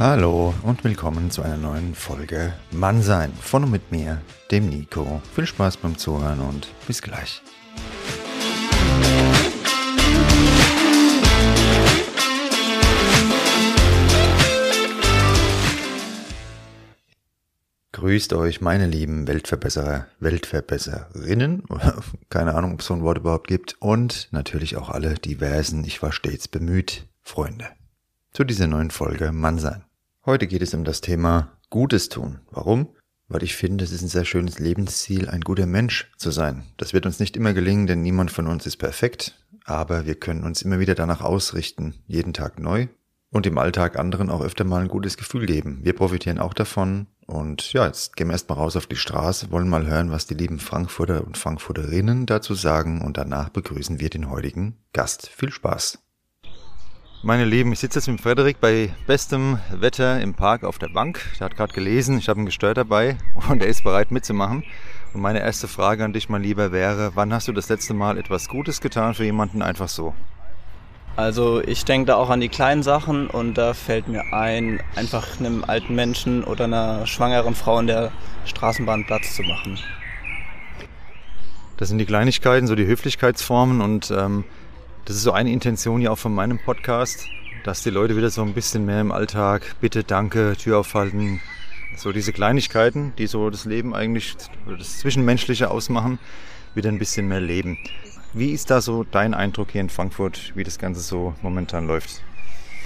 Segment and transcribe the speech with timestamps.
[0.00, 4.22] Hallo und willkommen zu einer neuen Folge Mannsein von und mit mir,
[4.52, 5.20] dem Nico.
[5.34, 7.42] Viel Spaß beim Zuhören und bis gleich.
[17.90, 21.64] Grüßt euch, meine lieben Weltverbesserer, Weltverbesserinnen,
[22.30, 26.00] keine Ahnung, ob es so ein Wort überhaupt gibt, und natürlich auch alle diversen, ich
[26.04, 27.66] war stets bemüht, Freunde.
[28.30, 29.87] Zu dieser neuen Folge Mannsein.
[30.28, 32.40] Heute geht es um das Thema Gutes tun.
[32.50, 32.94] Warum?
[33.28, 36.66] Weil ich finde, es ist ein sehr schönes Lebensziel, ein guter Mensch zu sein.
[36.76, 40.44] Das wird uns nicht immer gelingen, denn niemand von uns ist perfekt, aber wir können
[40.44, 42.88] uns immer wieder danach ausrichten, jeden Tag neu
[43.30, 45.80] und im Alltag anderen auch öfter mal ein gutes Gefühl geben.
[45.82, 49.70] Wir profitieren auch davon und ja, jetzt gehen wir erstmal raus auf die Straße, wollen
[49.70, 54.28] mal hören, was die lieben Frankfurter und Frankfurterinnen dazu sagen und danach begrüßen wir den
[54.28, 55.28] heutigen Gast.
[55.28, 56.00] Viel Spaß!
[57.24, 61.20] Meine Lieben, ich sitze jetzt mit Frederik bei bestem Wetter im Park auf der Bank.
[61.40, 63.16] Der hat gerade gelesen, ich habe ihn gestört dabei
[63.48, 64.62] und er ist bereit mitzumachen.
[65.12, 68.18] Und meine erste Frage an dich, mein Lieber, wäre, wann hast du das letzte Mal
[68.18, 70.14] etwas Gutes getan für jemanden einfach so?
[71.16, 75.40] Also ich denke da auch an die kleinen Sachen und da fällt mir ein, einfach
[75.40, 78.12] einem alten Menschen oder einer schwangeren Frau in der
[78.44, 79.76] Straßenbahn Platz zu machen.
[81.78, 84.44] Das sind die Kleinigkeiten, so die Höflichkeitsformen und ähm,
[85.08, 87.24] das ist so eine Intention ja auch von meinem Podcast,
[87.64, 91.40] dass die Leute wieder so ein bisschen mehr im Alltag, bitte, danke, Tür aufhalten,
[91.96, 96.18] so diese Kleinigkeiten, die so das Leben eigentlich, das Zwischenmenschliche ausmachen,
[96.74, 97.78] wieder ein bisschen mehr leben.
[98.34, 102.22] Wie ist da so dein Eindruck hier in Frankfurt, wie das Ganze so momentan läuft?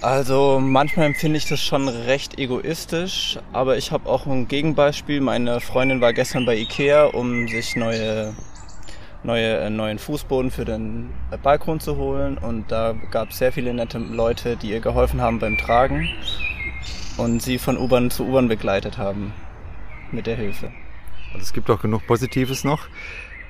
[0.00, 5.20] Also manchmal empfinde ich das schon recht egoistisch, aber ich habe auch ein Gegenbeispiel.
[5.20, 8.32] Meine Freundin war gestern bei Ikea, um sich neue
[9.22, 11.10] neue, äh, neuen Fußboden für den
[11.42, 12.38] Balkon zu holen.
[12.38, 16.08] Und da gab es sehr viele nette Leute, die ihr geholfen haben beim Tragen
[17.16, 19.32] und sie von U-Bahn zu U-Bahn begleitet haben
[20.10, 20.70] mit der Hilfe.
[21.32, 22.86] Also es gibt auch genug Positives noch.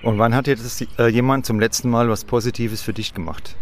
[0.03, 3.57] Und wann hat jetzt äh, jemand zum letzten Mal was Positives für dich gemacht?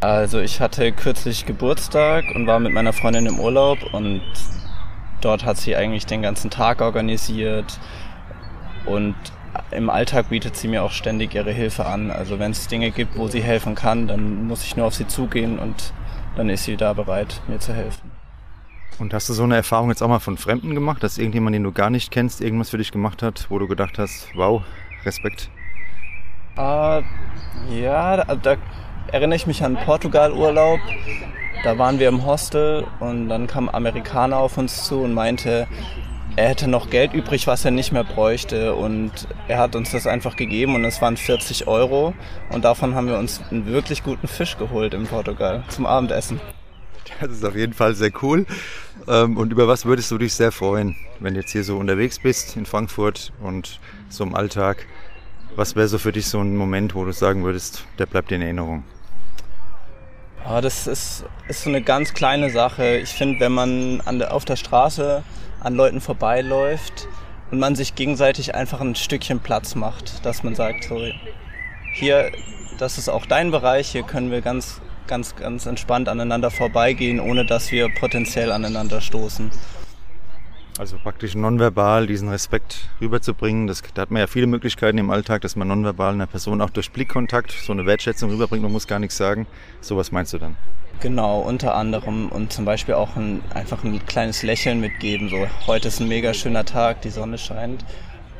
[0.00, 4.22] Also ich hatte kürzlich Geburtstag und war mit meiner Freundin im Urlaub und
[5.20, 7.78] dort hat sie eigentlich den ganzen Tag organisiert
[8.84, 9.14] und
[9.70, 12.10] im Alltag bietet sie mir auch ständig ihre Hilfe an.
[12.10, 15.06] Also wenn es Dinge gibt, wo sie helfen kann, dann muss ich nur auf sie
[15.06, 15.92] zugehen und
[16.36, 18.10] dann ist sie da bereit, mir zu helfen.
[18.98, 21.64] Und hast du so eine Erfahrung jetzt auch mal von Fremden gemacht, dass irgendjemand, den
[21.64, 24.62] du gar nicht kennst, irgendwas für dich gemacht hat, wo du gedacht hast, wow,
[25.04, 25.50] Respekt?
[26.56, 27.02] Uh,
[27.70, 28.56] ja, da, da
[29.10, 30.80] erinnere ich mich an Portugal-Urlaub.
[31.64, 35.66] Da waren wir im Hostel und dann kam ein Amerikaner auf uns zu und meinte,
[36.36, 38.74] er hätte noch Geld übrig, was er nicht mehr bräuchte.
[38.74, 39.12] Und
[39.48, 42.14] er hat uns das einfach gegeben und es waren 40 Euro.
[42.50, 46.40] Und davon haben wir uns einen wirklich guten Fisch geholt in Portugal zum Abendessen.
[47.20, 48.46] Das ist auf jeden Fall sehr cool.
[49.06, 52.18] Ähm, und über was würdest du dich sehr freuen, wenn du jetzt hier so unterwegs
[52.18, 54.86] bist in Frankfurt und so im Alltag?
[55.54, 58.40] Was wäre so für dich so ein Moment, wo du sagen würdest, der bleibt in
[58.40, 58.84] Erinnerung?
[60.44, 62.96] Ja, das ist, ist so eine ganz kleine Sache.
[62.96, 65.22] Ich finde, wenn man an der, auf der Straße
[65.60, 67.06] an Leuten vorbeiläuft
[67.50, 71.00] und man sich gegenseitig einfach ein Stückchen Platz macht, dass man sagt, so,
[71.94, 72.32] hier,
[72.78, 77.46] das ist auch dein Bereich, hier können wir ganz, ganz, ganz entspannt aneinander vorbeigehen, ohne
[77.46, 79.50] dass wir potenziell aneinander stoßen.
[80.78, 83.66] Also praktisch nonverbal diesen Respekt rüberzubringen.
[83.66, 86.70] Das, da hat man ja viele Möglichkeiten im Alltag, dass man nonverbal einer Person auch
[86.70, 88.62] durch Blickkontakt so eine Wertschätzung rüberbringt.
[88.62, 89.46] Man muss gar nichts sagen.
[89.82, 90.56] So was meinst du dann?
[91.00, 95.28] Genau, unter anderem und zum Beispiel auch ein, einfach ein kleines Lächeln mitgeben.
[95.28, 97.84] So, heute ist ein mega schöner Tag, die Sonne scheint.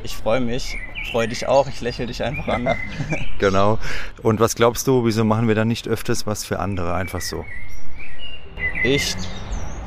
[0.05, 0.79] Ich freue mich,
[1.11, 2.69] freue dich auch, ich lächle dich einfach an.
[3.39, 3.79] genau.
[4.23, 7.45] Und was glaubst du, wieso machen wir da nicht öfters was für andere einfach so?
[8.85, 9.17] Ich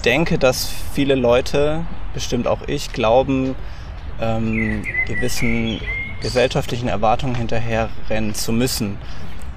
[0.04, 3.56] denke, dass viele Leute, bestimmt auch ich, glauben,
[4.20, 5.80] ähm, gewissen
[6.22, 8.98] gesellschaftlichen Erwartungen hinterherrennen zu müssen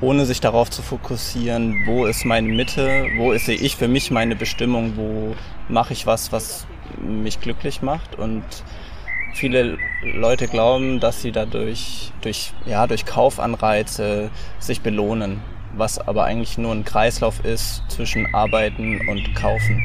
[0.01, 4.37] ohne sich darauf zu fokussieren, wo ist meine Mitte, wo sehe ich für mich meine
[4.37, 5.35] Bestimmung, wo
[5.69, 6.67] mache ich was, was
[7.01, 8.45] mich glücklich macht und
[9.35, 15.41] viele Leute glauben, dass sie dadurch durch, ja, durch Kaufanreize sich belohnen,
[15.77, 19.83] was aber eigentlich nur ein Kreislauf ist zwischen Arbeiten und Kaufen.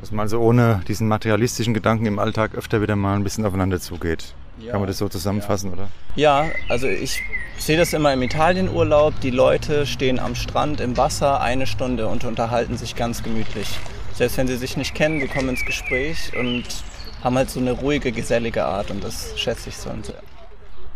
[0.00, 3.80] Dass man so ohne diesen materialistischen Gedanken im Alltag öfter wieder mal ein bisschen aufeinander
[3.80, 4.34] zugeht.
[4.60, 4.72] Ja.
[4.72, 5.74] Kann man das so zusammenfassen, ja.
[5.74, 5.88] oder?
[6.16, 7.22] Ja, also ich
[7.58, 9.18] sehe das immer im Italienurlaub.
[9.20, 13.78] Die Leute stehen am Strand im Wasser eine Stunde und unterhalten sich ganz gemütlich.
[14.14, 16.64] Selbst wenn sie sich nicht kennen, sie kommen ins Gespräch und
[17.22, 20.22] haben halt so eine ruhige, gesellige Art und das schätze ich so sehr.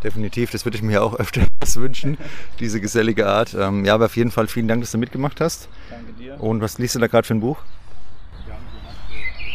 [0.03, 1.41] Definitiv, das würde ich mir auch öfter
[1.75, 2.17] wünschen,
[2.59, 3.53] diese gesellige Art.
[3.53, 5.69] Ähm, ja, aber auf jeden Fall vielen Dank, dass du mitgemacht hast.
[5.89, 6.41] Danke dir.
[6.41, 7.57] Und was liest du da gerade für ein Buch?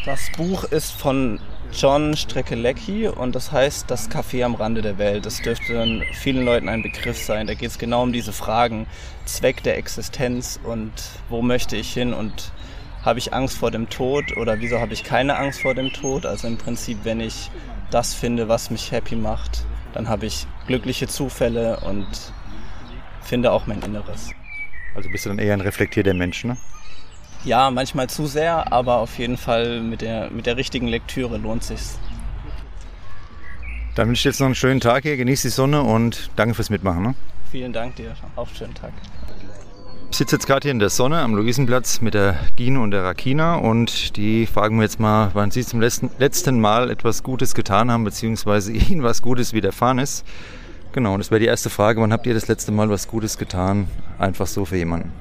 [0.09, 1.39] Das Buch ist von
[1.71, 5.27] John Streckelecki und das heißt Das Café am Rande der Welt.
[5.27, 7.47] Das dürfte vielen Leuten ein Begriff sein.
[7.47, 8.87] Da geht es genau um diese Fragen,
[9.27, 10.93] Zweck der Existenz und
[11.29, 12.53] wo möchte ich hin und
[13.05, 16.25] habe ich Angst vor dem Tod oder wieso habe ich keine Angst vor dem Tod?
[16.25, 17.51] Also im Prinzip, wenn ich
[17.91, 22.09] das finde, was mich happy macht, dann habe ich glückliche Zufälle und
[23.21, 24.31] finde auch mein Inneres.
[24.95, 26.57] Also bist du dann eher ein reflektierter Mensch, ne?
[27.45, 31.63] Ja, manchmal zu sehr, aber auf jeden Fall mit der, mit der richtigen Lektüre lohnt
[31.63, 31.99] sich's.
[33.95, 36.55] Dann wünsche ich dir jetzt noch einen schönen Tag hier, genieß die Sonne und danke
[36.55, 37.03] fürs Mitmachen.
[37.03, 37.15] Ne?
[37.51, 38.93] Vielen Dank dir, auch schönen Tag.
[40.11, 43.05] Ich sitze jetzt gerade hier in der Sonne am Luisenplatz mit der Gino und der
[43.05, 47.55] Rakina und die fragen mir jetzt mal, wann sie zum letzten, letzten Mal etwas Gutes
[47.55, 50.25] getan haben, beziehungsweise ihnen was Gutes widerfahren ist.
[50.93, 52.01] Genau, das wäre die erste Frage.
[52.01, 53.89] Wann habt ihr das letzte Mal was Gutes getan?
[54.19, 55.13] Einfach so für jemanden.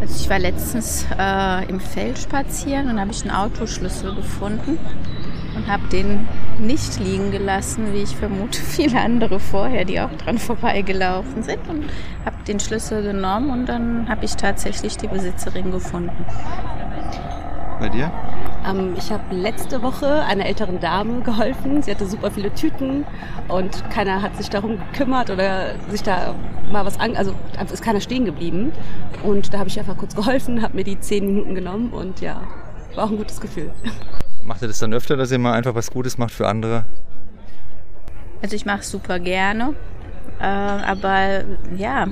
[0.00, 4.78] Also ich war letztens äh, im Feld spazieren und habe ich einen Autoschlüssel gefunden
[5.56, 6.26] und habe den
[6.58, 11.84] nicht liegen gelassen, wie ich vermute viele andere vorher, die auch dran vorbeigelaufen sind und
[12.24, 16.24] habe den Schlüssel genommen und dann habe ich tatsächlich die Besitzerin gefunden.
[17.78, 18.10] Bei dir?
[18.66, 21.82] Ähm, ich habe letzte Woche einer älteren Dame geholfen.
[21.82, 23.04] Sie hatte super viele Tüten
[23.48, 26.34] und keiner hat sich darum gekümmert oder sich da
[26.70, 27.34] mal was an, also
[27.72, 28.72] ist keiner stehen geblieben.
[29.22, 32.42] Und da habe ich einfach kurz geholfen, habe mir die zehn Minuten genommen und ja,
[32.94, 33.72] war auch ein gutes Gefühl.
[34.44, 36.84] Macht ihr das dann öfter, dass ihr mal einfach was Gutes macht für andere?
[38.42, 39.74] Also ich mache es super gerne,
[40.40, 41.44] äh, aber
[41.76, 42.08] ja,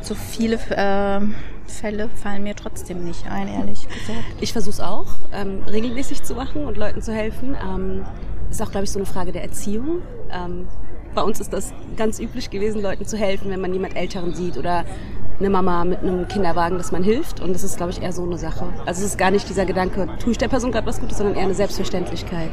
[0.00, 1.20] so viele äh,
[1.68, 4.24] Fälle fallen mir trotzdem nicht ein, ehrlich gesagt.
[4.40, 7.56] Ich versuche es auch, ähm, regelmäßig zu machen und Leuten zu helfen.
[7.62, 8.04] Ähm,
[8.50, 10.02] ist auch, glaube ich, so eine Frage der Erziehung.
[10.30, 10.68] Ähm,
[11.14, 14.56] bei uns ist das ganz üblich gewesen, Leuten zu helfen, wenn man jemand Älteren sieht
[14.56, 14.84] oder
[15.38, 17.40] eine Mama mit einem Kinderwagen, dass man hilft.
[17.40, 18.66] Und das ist, glaube ich, eher so eine Sache.
[18.86, 21.36] Also es ist gar nicht dieser Gedanke, tue ich der Person gerade was Gutes, sondern
[21.36, 22.50] eher eine Selbstverständlichkeit.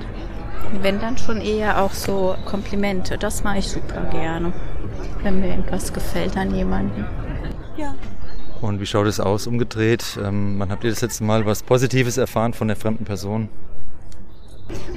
[0.82, 3.18] Wenn dann schon eher auch so Komplimente.
[3.18, 4.54] Das mache ich super gerne,
[5.24, 7.06] wenn mir irgendwas gefällt an jemanden.
[7.78, 7.96] Ja.
[8.62, 10.18] Und wie schaut es aus umgedreht?
[10.24, 13.50] Ähm, wann habt ihr das letzte Mal was Positives erfahren von der fremden Person?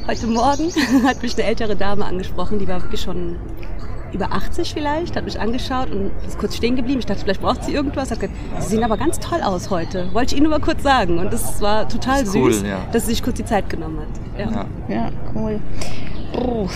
[0.07, 0.73] Heute Morgen
[1.05, 3.37] hat mich eine ältere Dame angesprochen, die war wirklich schon
[4.13, 7.01] über 80 vielleicht, hat mich angeschaut und ist kurz stehen geblieben.
[7.01, 8.11] Ich dachte, vielleicht braucht sie irgendwas.
[8.11, 10.13] Hat gesagt, Sie sehen aber ganz toll aus heute.
[10.15, 11.19] Wollte ich Ihnen nur mal kurz sagen.
[11.19, 12.87] Und das war total das süß, cool, ja.
[12.93, 14.39] dass sie sich kurz die Zeit genommen hat.
[14.39, 14.95] Ja, ja.
[14.95, 15.61] ja cool.
[16.35, 16.69] Oh,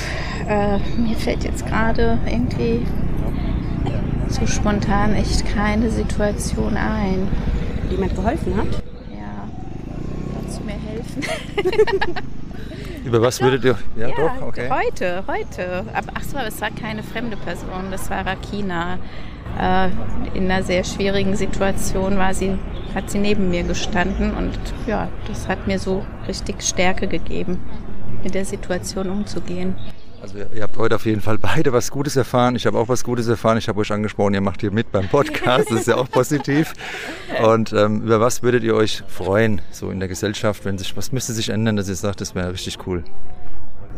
[0.46, 2.86] äh, mir fällt jetzt gerade irgendwie
[4.32, 7.28] so spontan echt keine Situation ein.
[7.88, 8.66] Die jemand geholfen hat?
[9.10, 9.48] Ja.
[10.34, 11.22] Kannst du mir helfen?
[13.04, 13.78] Über was doch, würdet ihr?
[13.96, 14.70] Ja, ja, doch, okay.
[14.70, 15.84] Heute, heute.
[15.92, 18.98] Aber ach so, es war keine fremde Person, das war Rakina.
[19.60, 19.88] Äh,
[20.34, 22.56] in einer sehr schwierigen Situation war sie,
[22.94, 27.58] hat sie neben mir gestanden und ja, das hat mir so richtig Stärke gegeben,
[28.22, 29.74] mit der Situation umzugehen.
[30.22, 32.54] Also ihr habt heute auf jeden Fall beide was Gutes erfahren.
[32.54, 33.58] Ich habe auch was Gutes erfahren.
[33.58, 35.68] Ich habe euch angesprochen, ihr macht hier mit beim Podcast.
[35.68, 36.74] Das ist ja auch positiv.
[37.42, 41.10] Und ähm, über was würdet ihr euch freuen, so in der Gesellschaft, wenn sich, was
[41.10, 43.02] müsste sich ändern, dass ihr sagt, das wäre richtig cool?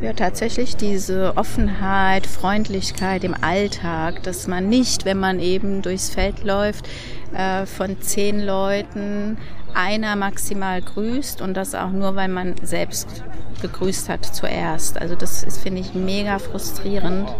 [0.00, 6.42] Ja, tatsächlich diese Offenheit, Freundlichkeit im Alltag, dass man nicht, wenn man eben durchs Feld
[6.42, 6.88] läuft,
[7.34, 9.36] äh, von zehn Leuten
[9.74, 13.22] einer maximal grüßt und das auch nur, weil man selbst
[13.62, 15.00] gegrüßt hat zuerst.
[15.00, 17.34] Also das ist, finde ich, mega frustrierend,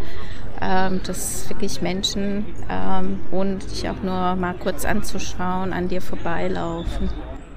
[0.61, 7.09] ähm, dass wirklich Menschen, ähm, ohne dich auch nur mal kurz anzuschauen, an dir vorbeilaufen.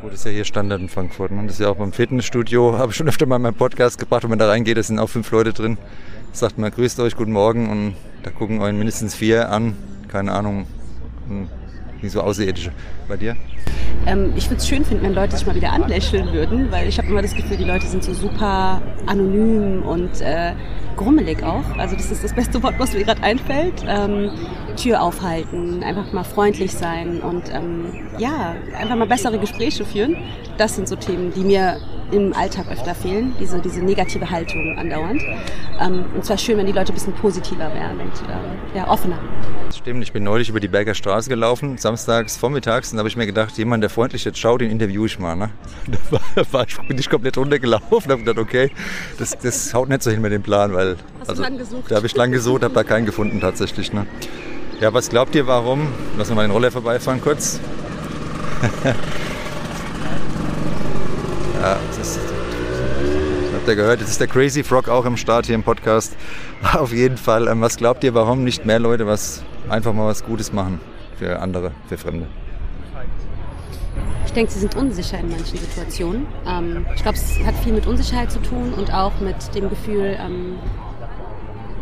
[0.01, 1.31] Gut, das ist ja hier Standard in Frankfurt.
[1.31, 1.43] Ne?
[1.43, 4.23] Das ist ja auch beim Fitnessstudio, habe ich schon öfter mal in meinem Podcast gebracht,
[4.23, 5.77] wenn man da reingeht, da sind auch fünf Leute drin.
[6.33, 9.75] Sagt man, grüßt euch, guten Morgen und da gucken euch mindestens vier an.
[10.07, 10.67] Keine Ahnung,
[12.01, 12.71] wie so Außerirdische.
[13.07, 13.35] Bei dir?
[14.05, 16.97] Ähm, ich würde es schön finden, wenn Leute sich mal wieder anlächeln würden, weil ich
[16.97, 20.53] habe immer das Gefühl, die Leute sind so super anonym und äh,
[20.95, 21.77] grummelig auch.
[21.77, 23.83] Also das ist das beste Wort, was mir gerade einfällt.
[23.87, 24.31] Ähm,
[24.75, 30.17] Tür aufhalten, einfach mal freundlich sein und ähm, ja, einfach mal bessere Gespräche führen.
[30.57, 31.77] Das sind so Themen, die mir
[32.11, 35.21] im Alltag öfter fehlen, diese, diese negative Haltung andauernd.
[35.79, 39.19] Ähm, und zwar schön, wenn die Leute ein bisschen positiver wären und ähm, ja, offener.
[39.65, 43.09] Das stimmt, ich bin neulich über die Berger Straße gelaufen, samstags vormittags, und da habe
[43.09, 45.35] ich mir gedacht, jemand, der freundlich jetzt schaut, den interviewe ich mal.
[45.35, 45.49] Ne?
[46.35, 48.71] Da war, ich, bin ich komplett runtergelaufen und habe gedacht, okay,
[49.17, 51.43] das, das haut nicht so hin mit dem Plan, weil Hast also,
[51.87, 53.91] da habe ich lang gesucht, habe da keinen gefunden tatsächlich.
[53.91, 54.05] Ne?
[54.79, 55.87] Ja, was glaubt ihr, warum?
[56.17, 57.59] Lassen wir mal den Roller vorbeifahren kurz.
[61.67, 62.19] Ja, das ist,
[63.53, 66.15] habt ihr gehört, jetzt ist der Crazy Frog auch im Start hier im Podcast.
[66.73, 67.49] Auf jeden Fall.
[67.49, 70.79] Ähm, was glaubt ihr, warum nicht mehr Leute was einfach mal was Gutes machen
[71.19, 72.27] für andere, für Fremde?
[74.25, 76.25] Ich denke, sie sind unsicher in manchen Situationen.
[76.47, 80.17] Ähm, ich glaube, es hat viel mit Unsicherheit zu tun und auch mit dem Gefühl,
[80.21, 80.55] ähm,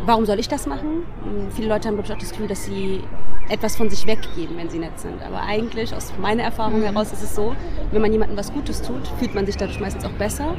[0.07, 1.03] warum soll ich das machen?
[1.23, 3.03] Ähm, viele Leute haben, glaube ich, auch das Gefühl, dass sie
[3.49, 5.21] etwas von sich weggeben, wenn sie nett sind.
[5.21, 6.85] Aber eigentlich, aus meiner Erfahrung mhm.
[6.85, 7.55] heraus, ist es so,
[7.91, 10.55] wenn man jemandem was Gutes tut, fühlt man sich dadurch meistens auch besser.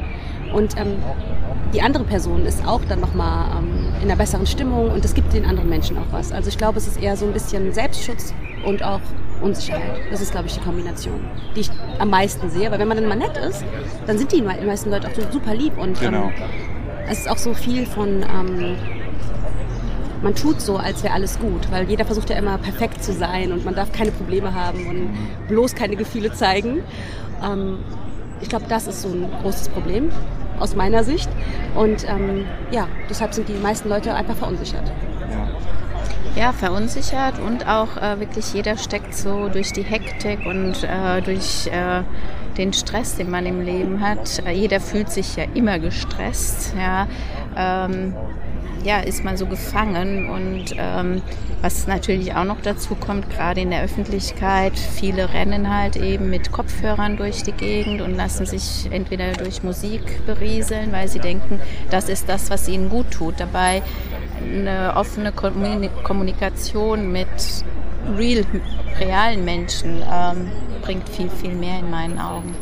[0.53, 0.97] Und ähm,
[1.75, 5.33] die andere Person ist auch dann nochmal ähm, in einer besseren Stimmung und es gibt
[5.33, 6.33] den anderen Menschen auch was.
[6.33, 8.33] Also ich glaube, es ist eher so ein bisschen Selbstschutz
[8.65, 9.01] und auch
[9.43, 10.01] Unsicherheit.
[10.11, 11.21] Das ist, glaube ich, die Kombination,
[11.55, 12.71] die ich am meisten sehe.
[12.71, 13.65] Weil wenn man dann mal nett ist,
[14.07, 15.77] dann sind die meisten Leute auch so super lieb.
[15.77, 16.31] Und ähm, genau.
[17.09, 18.77] es ist auch so viel von, ähm,
[20.23, 21.71] man tut so, als wäre alles gut.
[21.71, 25.49] Weil jeder versucht ja immer perfekt zu sein und man darf keine Probleme haben und
[25.49, 26.83] bloß keine Gefühle zeigen.
[27.45, 27.79] Ähm,
[28.41, 30.11] ich glaube, das ist so ein großes Problem
[30.59, 31.29] aus meiner Sicht.
[31.75, 34.91] Und ähm, ja, deshalb sind die meisten Leute einfach verunsichert.
[36.35, 41.67] Ja, verunsichert und auch äh, wirklich jeder steckt so durch die Hektik und äh, durch
[41.69, 42.03] äh,
[42.59, 44.43] den Stress, den man im Leben hat.
[44.47, 46.75] Äh, jeder fühlt sich ja immer gestresst.
[46.79, 47.09] Ja.
[47.57, 48.15] Ähm,
[48.85, 50.29] ja, ist man so gefangen.
[50.29, 51.23] Und ähm,
[51.63, 56.53] was natürlich auch noch dazu kommt, gerade in der Öffentlichkeit, viele rennen halt eben mit
[56.53, 62.09] Kopfhörern durch die Gegend und lassen sich entweder durch Musik berieseln, weil sie denken, das
[62.09, 63.35] ist das, was ihnen gut tut.
[63.39, 63.83] Dabei
[64.43, 67.29] eine offene Kommunikation mit
[68.17, 68.45] real,
[68.99, 70.51] realen Menschen ähm,
[70.83, 72.55] bringt viel, viel mehr in meinen Augen.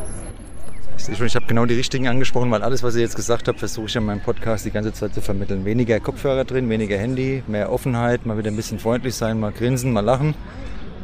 [1.08, 3.87] Ich, ich habe genau die richtigen angesprochen, weil alles, was ihr jetzt gesagt habt, versuche
[3.87, 5.64] ich in meinem Podcast die ganze Zeit zu vermitteln.
[5.64, 9.92] Weniger Kopfhörer drin, weniger Handy, mehr Offenheit, mal wieder ein bisschen freundlich sein, mal grinsen,
[9.92, 10.34] mal lachen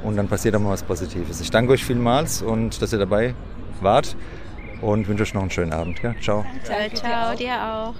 [0.02, 1.40] und dann passiert auch mal was Positives.
[1.40, 3.34] Ich danke euch vielmals und dass ihr dabei
[3.80, 4.16] wart
[4.80, 6.02] und wünsche euch noch einen schönen Abend.
[6.02, 6.14] Ja?
[6.20, 6.44] Ciao.
[6.64, 7.94] Ciao, ciao, dir auch.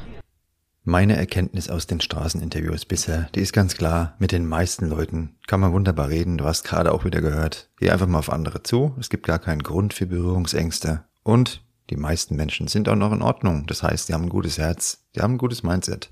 [0.83, 5.61] Meine Erkenntnis aus den Straßeninterviews bisher, die ist ganz klar, mit den meisten Leuten kann
[5.61, 6.39] man wunderbar reden.
[6.39, 8.95] Du hast gerade auch wieder gehört, geh einfach mal auf andere zu.
[8.99, 11.05] Es gibt gar keinen Grund für Berührungsängste.
[11.23, 13.67] Und die meisten Menschen sind auch noch in Ordnung.
[13.67, 16.11] Das heißt, sie haben ein gutes Herz, sie haben ein gutes Mindset.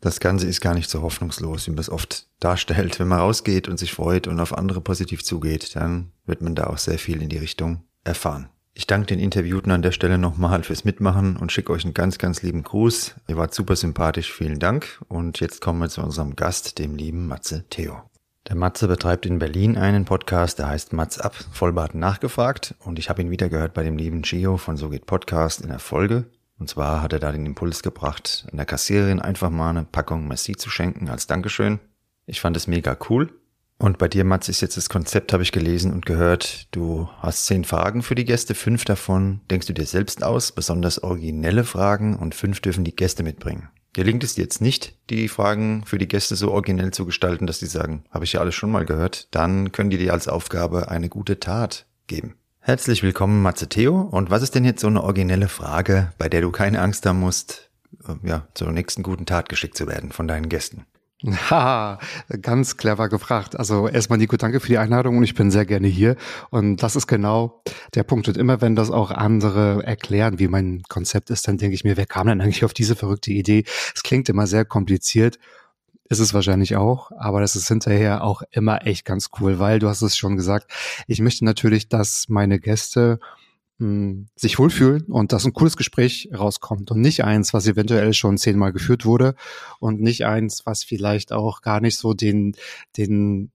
[0.00, 2.98] Das Ganze ist gar nicht so hoffnungslos, wie man es oft darstellt.
[2.98, 6.68] Wenn man rausgeht und sich freut und auf andere positiv zugeht, dann wird man da
[6.68, 8.48] auch sehr viel in die Richtung erfahren.
[8.72, 12.16] Ich danke den Interviewten an der Stelle nochmal fürs Mitmachen und schicke euch einen ganz,
[12.16, 13.16] ganz lieben Gruß.
[13.28, 15.02] Ihr wart super sympathisch, vielen Dank.
[15.08, 18.09] Und jetzt kommen wir zu unserem Gast, dem lieben Matze Theo.
[18.50, 22.74] Der Matze betreibt in Berlin einen Podcast, der heißt Matz ab, Vollbart nachgefragt.
[22.80, 25.68] Und ich habe ihn wieder gehört bei dem lieben Gio von So geht Podcast in
[25.68, 26.24] der Folge.
[26.58, 30.56] Und zwar hat er da den Impuls gebracht, einer Kassiererin einfach mal eine Packung Messi
[30.56, 31.78] zu schenken als Dankeschön.
[32.26, 33.32] Ich fand es mega cool.
[33.78, 36.66] Und bei dir, Matz, ist jetzt das Konzept, habe ich gelesen und gehört.
[36.72, 41.00] Du hast zehn Fragen für die Gäste, fünf davon denkst du dir selbst aus, besonders
[41.00, 43.68] originelle Fragen und fünf dürfen die Gäste mitbringen.
[43.92, 47.66] Gelingt es jetzt nicht, die Fragen für die Gäste so originell zu gestalten, dass sie
[47.66, 51.08] sagen, habe ich ja alles schon mal gehört, dann können die dir als Aufgabe eine
[51.08, 52.36] gute Tat geben.
[52.60, 54.00] Herzlich willkommen, Matze Theo.
[54.00, 57.18] Und was ist denn jetzt so eine originelle Frage, bei der du keine Angst haben
[57.18, 57.70] musst,
[58.06, 60.86] äh, ja, zur nächsten guten Tat geschickt zu werden von deinen Gästen?
[61.50, 61.98] Ha,
[62.40, 63.58] ganz clever gefragt.
[63.58, 66.16] Also erstmal Nico, danke für die Einladung und ich bin sehr gerne hier.
[66.50, 67.62] Und das ist genau
[67.94, 68.28] der Punkt.
[68.28, 71.96] Und immer wenn das auch andere erklären, wie mein Konzept ist, dann denke ich mir,
[71.96, 73.64] wer kam denn eigentlich auf diese verrückte Idee?
[73.94, 75.38] Es klingt immer sehr kompliziert.
[76.08, 79.88] Ist es wahrscheinlich auch, aber das ist hinterher auch immer echt ganz cool, weil du
[79.88, 80.68] hast es schon gesagt.
[81.06, 83.20] Ich möchte natürlich, dass meine Gäste
[84.36, 88.72] sich wohlfühlen und dass ein cooles Gespräch rauskommt und nicht eins, was eventuell schon zehnmal
[88.72, 89.34] geführt wurde
[89.78, 92.54] und nicht eins, was vielleicht auch gar nicht so den,
[92.98, 93.52] den,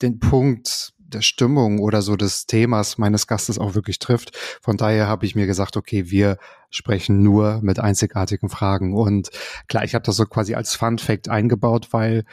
[0.00, 4.36] den Punkt der Stimmung oder so des Themas meines Gastes auch wirklich trifft.
[4.62, 6.38] Von daher habe ich mir gesagt, okay, wir
[6.70, 8.94] sprechen nur mit einzigartigen Fragen.
[8.94, 9.30] Und
[9.68, 12.24] klar, ich habe das so quasi als Fun Fact eingebaut, weil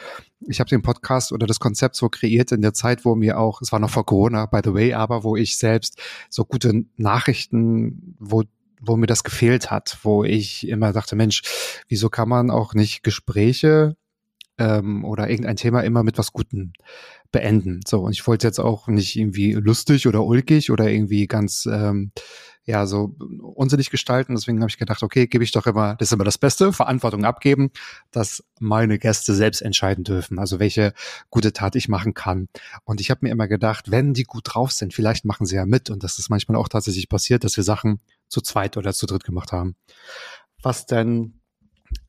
[0.48, 3.62] ich habe den Podcast oder das Konzept so kreiert in der Zeit, wo mir auch,
[3.62, 8.16] es war noch vor Corona, by the way, aber wo ich selbst so gute Nachrichten,
[8.18, 8.42] wo
[8.84, 11.42] wo mir das gefehlt hat, wo ich immer dachte, Mensch,
[11.88, 13.96] wieso kann man auch nicht Gespräche
[14.58, 16.72] ähm, oder irgendein Thema immer mit was Gutem
[17.30, 17.80] beenden.
[17.86, 22.12] So, und ich wollte jetzt auch nicht irgendwie lustig oder ulkig oder irgendwie ganz ähm,
[22.64, 24.34] ja so unsinnig gestalten.
[24.34, 27.24] Deswegen habe ich gedacht, okay, gebe ich doch immer, das ist immer das Beste, Verantwortung
[27.24, 27.70] abgeben,
[28.10, 30.92] dass meine Gäste selbst entscheiden dürfen, also welche
[31.30, 32.48] gute Tat ich machen kann.
[32.84, 35.66] Und ich habe mir immer gedacht, wenn die gut drauf sind, vielleicht machen sie ja
[35.66, 35.90] mit.
[35.90, 39.24] Und das ist manchmal auch tatsächlich passiert, dass wir Sachen zu zweit oder zu dritt
[39.24, 39.74] gemacht haben.
[40.62, 41.40] Was denn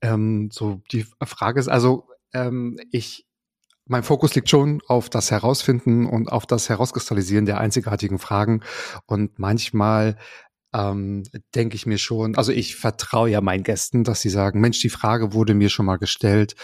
[0.02, 3.26] ähm, so die Frage ist, also ähm, ich
[3.86, 8.62] mein Fokus liegt schon auf das Herausfinden und auf das Herauskristallisieren der einzigartigen Fragen.
[9.08, 10.18] Und manchmal
[10.74, 11.24] ähm,
[11.56, 14.90] denke ich mir schon, also ich vertraue ja meinen Gästen, dass sie sagen, Mensch, die
[14.90, 16.56] Frage wurde mir schon mal gestellt.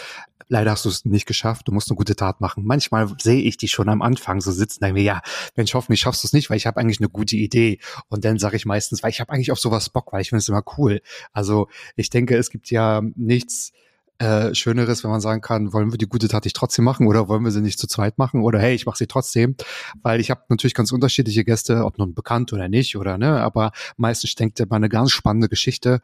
[0.51, 2.65] leider hast du es nicht geschafft, du musst eine gute Tat machen.
[2.65, 5.21] Manchmal sehe ich die schon am Anfang so sitzen, denke mir, ja,
[5.55, 7.79] Mensch, hoffentlich schaffst du es nicht, weil ich habe eigentlich eine gute Idee.
[8.07, 10.39] Und dann sage ich meistens, weil ich habe eigentlich auf sowas Bock, weil ich finde
[10.39, 11.01] es immer cool.
[11.31, 13.71] Also ich denke, es gibt ja nichts,
[14.19, 17.27] äh, Schöneres, wenn man sagen kann, wollen wir die gute Tat nicht trotzdem machen oder
[17.27, 18.41] wollen wir sie nicht zu zweit machen?
[18.43, 19.55] Oder hey, ich mache sie trotzdem,
[20.01, 23.71] weil ich habe natürlich ganz unterschiedliche Gäste, ob nun bekannt oder nicht oder ne, aber
[23.97, 26.01] meistens denkt man eine ganz spannende Geschichte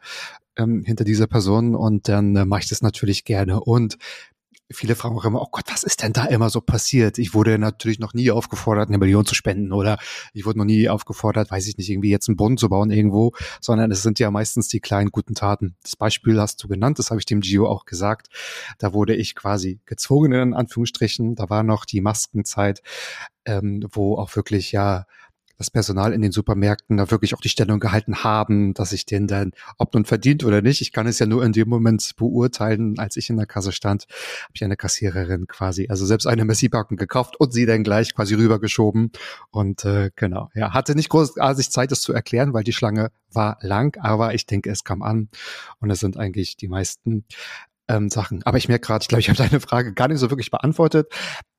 [0.56, 3.60] ähm, hinter dieser Person und dann äh, mache ich das natürlich gerne.
[3.60, 3.98] Und
[4.70, 7.18] viele fragen auch immer, oh Gott, was ist denn da immer so passiert?
[7.18, 9.98] Ich wurde natürlich noch nie aufgefordert, eine Million zu spenden oder
[10.32, 13.32] ich wurde noch nie aufgefordert, weiß ich nicht, irgendwie jetzt einen Brunnen zu bauen irgendwo,
[13.60, 15.76] sondern es sind ja meistens die kleinen guten Taten.
[15.82, 18.28] Das Beispiel hast du genannt, das habe ich dem Gio auch gesagt.
[18.78, 21.34] Da wurde ich quasi gezwungen, in Anführungsstrichen.
[21.36, 22.82] Da war noch die Maskenzeit,
[23.44, 25.06] ähm, wo auch wirklich ja
[25.58, 29.26] das Personal in den Supermärkten da wirklich auch die Stellung gehalten haben, dass ich den
[29.26, 32.98] dann, ob nun verdient oder nicht, ich kann es ja nur in dem Moment beurteilen,
[32.98, 34.06] als ich in der Kasse stand,
[34.44, 38.34] habe ich eine Kassiererin quasi, also selbst eine Messi-Backen gekauft und sie dann gleich quasi
[38.34, 39.12] rübergeschoben.
[39.50, 43.58] Und äh, genau, ja, hatte nicht großartig Zeit, das zu erklären, weil die Schlange war
[43.60, 45.28] lang, aber ich denke, es kam an.
[45.80, 47.24] Und es sind eigentlich die meisten
[47.88, 48.42] ähm, Sachen.
[48.44, 51.12] Aber ich merke gerade, ich glaube, ich habe deine Frage gar nicht so wirklich beantwortet.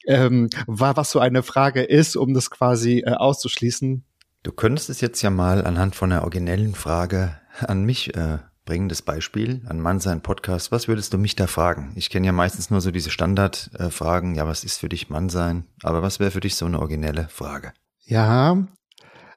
[0.06, 4.06] Ähm, war, was so eine Frage ist, um das quasi äh, auszuschließen.
[4.44, 8.90] Du könntest es jetzt ja mal anhand von einer originellen Frage an mich äh, bringen,
[8.90, 10.72] das Beispiel, an Mann sein Podcast.
[10.72, 11.94] Was würdest du mich da fragen?
[11.96, 15.30] Ich kenne ja meistens nur so diese Standardfragen, äh, ja, was ist für dich Mann
[15.30, 15.66] sein?
[15.84, 17.74] Aber was wäre für dich so eine originelle Frage?
[18.06, 18.68] Ja,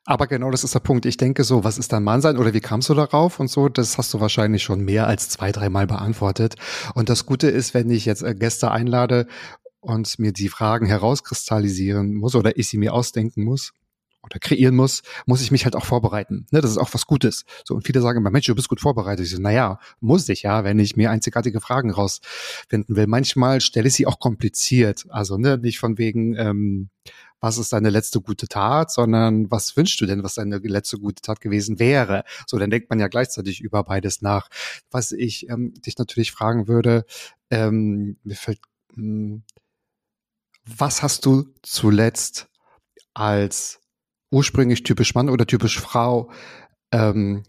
[0.07, 1.07] aber genau das ist der Punkt.
[1.07, 3.69] Ich denke so, was ist dein Mann sein oder wie kamst du darauf und so,
[3.69, 6.55] das hast du wahrscheinlich schon mehr als zwei, dreimal beantwortet.
[6.95, 9.27] Und das Gute ist, wenn ich jetzt äh, Gäste einlade
[9.81, 13.73] und mir die Fragen herauskristallisieren muss oder ich sie mir ausdenken muss,
[14.23, 16.47] oder kreieren muss, muss ich mich halt auch vorbereiten.
[16.51, 17.45] Ne, das ist auch was Gutes.
[17.65, 19.25] So, und viele sagen immer, Mensch, du bist gut vorbereitet.
[19.25, 23.07] Ich so, naja, muss ich ja, wenn ich mir einzigartige Fragen rausfinden will.
[23.07, 25.07] Manchmal stelle ich sie auch kompliziert.
[25.09, 26.91] Also ne, nicht von wegen, ähm,
[27.41, 31.23] was ist deine letzte gute Tat, sondern was wünschst du denn, was deine letzte gute
[31.23, 32.25] Tat gewesen wäre?
[32.47, 34.49] So, dann denkt man ja gleichzeitig über beides nach.
[34.91, 37.05] Was ich ähm, dich natürlich fragen würde,
[37.51, 38.61] ähm, mir fällt,
[38.95, 39.43] mh, hm,
[40.67, 42.49] was hast du zuletzt
[43.15, 43.81] als
[44.31, 46.31] ursprünglich typisch Mann oder typisch Frau
[46.93, 47.43] ähm,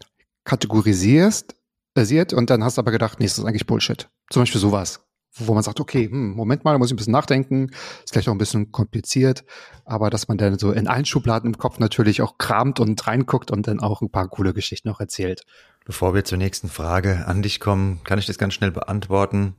[0.44, 1.54] kategorisierst,
[1.94, 4.08] basiert und dann hast du aber gedacht, nee, das ist eigentlich Bullshit.
[4.30, 7.12] Zum Beispiel sowas wo man sagt, okay, hm, Moment mal, da muss ich ein bisschen
[7.12, 7.70] nachdenken,
[8.04, 9.44] ist vielleicht auch ein bisschen kompliziert,
[9.84, 13.50] aber dass man dann so in allen Schubladen im Kopf natürlich auch kramt und reinguckt
[13.50, 15.44] und dann auch ein paar coole Geschichten noch erzählt.
[15.84, 19.56] Bevor wir zur nächsten Frage an dich kommen, kann ich das ganz schnell beantworten.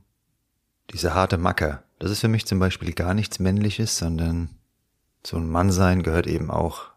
[0.92, 4.50] Diese harte Macke, das ist für mich zum Beispiel gar nichts Männliches, sondern
[5.26, 6.90] so ein Mann sein gehört eben auch,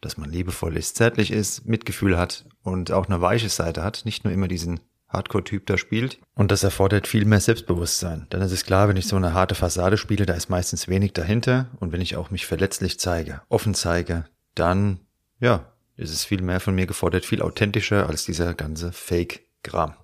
[0.00, 4.24] dass man liebevoll ist, zärtlich ist, Mitgefühl hat und auch eine weiche Seite hat, nicht
[4.24, 6.18] nur immer diesen Hardcore-Typ da spielt.
[6.34, 8.26] Und das erfordert viel mehr Selbstbewusstsein.
[8.32, 11.12] Denn es ist klar, wenn ich so eine harte Fassade spiele, da ist meistens wenig
[11.12, 11.68] dahinter.
[11.80, 15.00] Und wenn ich auch mich verletzlich zeige, offen zeige, dann,
[15.40, 19.94] ja, ist es viel mehr von mir gefordert, viel authentischer als dieser ganze Fake-Kram.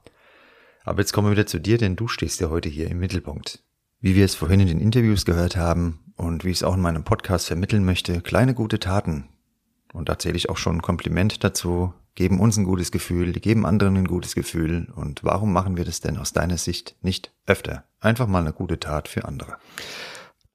[0.85, 3.63] Aber jetzt kommen wir wieder zu dir, denn du stehst ja heute hier im Mittelpunkt.
[4.01, 6.81] Wie wir es vorhin in den Interviews gehört haben und wie ich es auch in
[6.81, 9.29] meinem Podcast vermitteln möchte, kleine gute Taten.
[9.93, 13.41] Und da zähle ich auch schon ein Kompliment dazu, geben uns ein gutes Gefühl, die
[13.41, 14.89] geben anderen ein gutes Gefühl.
[14.97, 17.85] Und warum machen wir das denn aus deiner Sicht nicht öfter?
[18.01, 19.59] Einfach mal eine gute Tat für andere.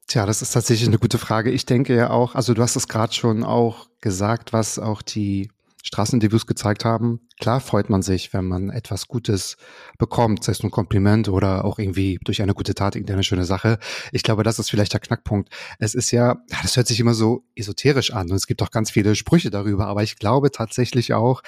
[0.06, 1.50] Tja, das ist tatsächlich eine gute Frage.
[1.50, 5.50] Ich denke ja auch, also du hast es gerade schon auch gesagt, was auch die
[5.82, 9.56] Straßeninterviews gezeigt haben, klar freut man sich, wenn man etwas Gutes
[9.98, 13.78] bekommt, sei es ein Kompliment oder auch irgendwie durch eine gute Tat irgendeine schöne Sache.
[14.12, 15.52] Ich glaube, das ist vielleicht der Knackpunkt.
[15.78, 18.90] Es ist ja, das hört sich immer so esoterisch an und es gibt auch ganz
[18.90, 21.42] viele Sprüche darüber, aber ich glaube tatsächlich auch,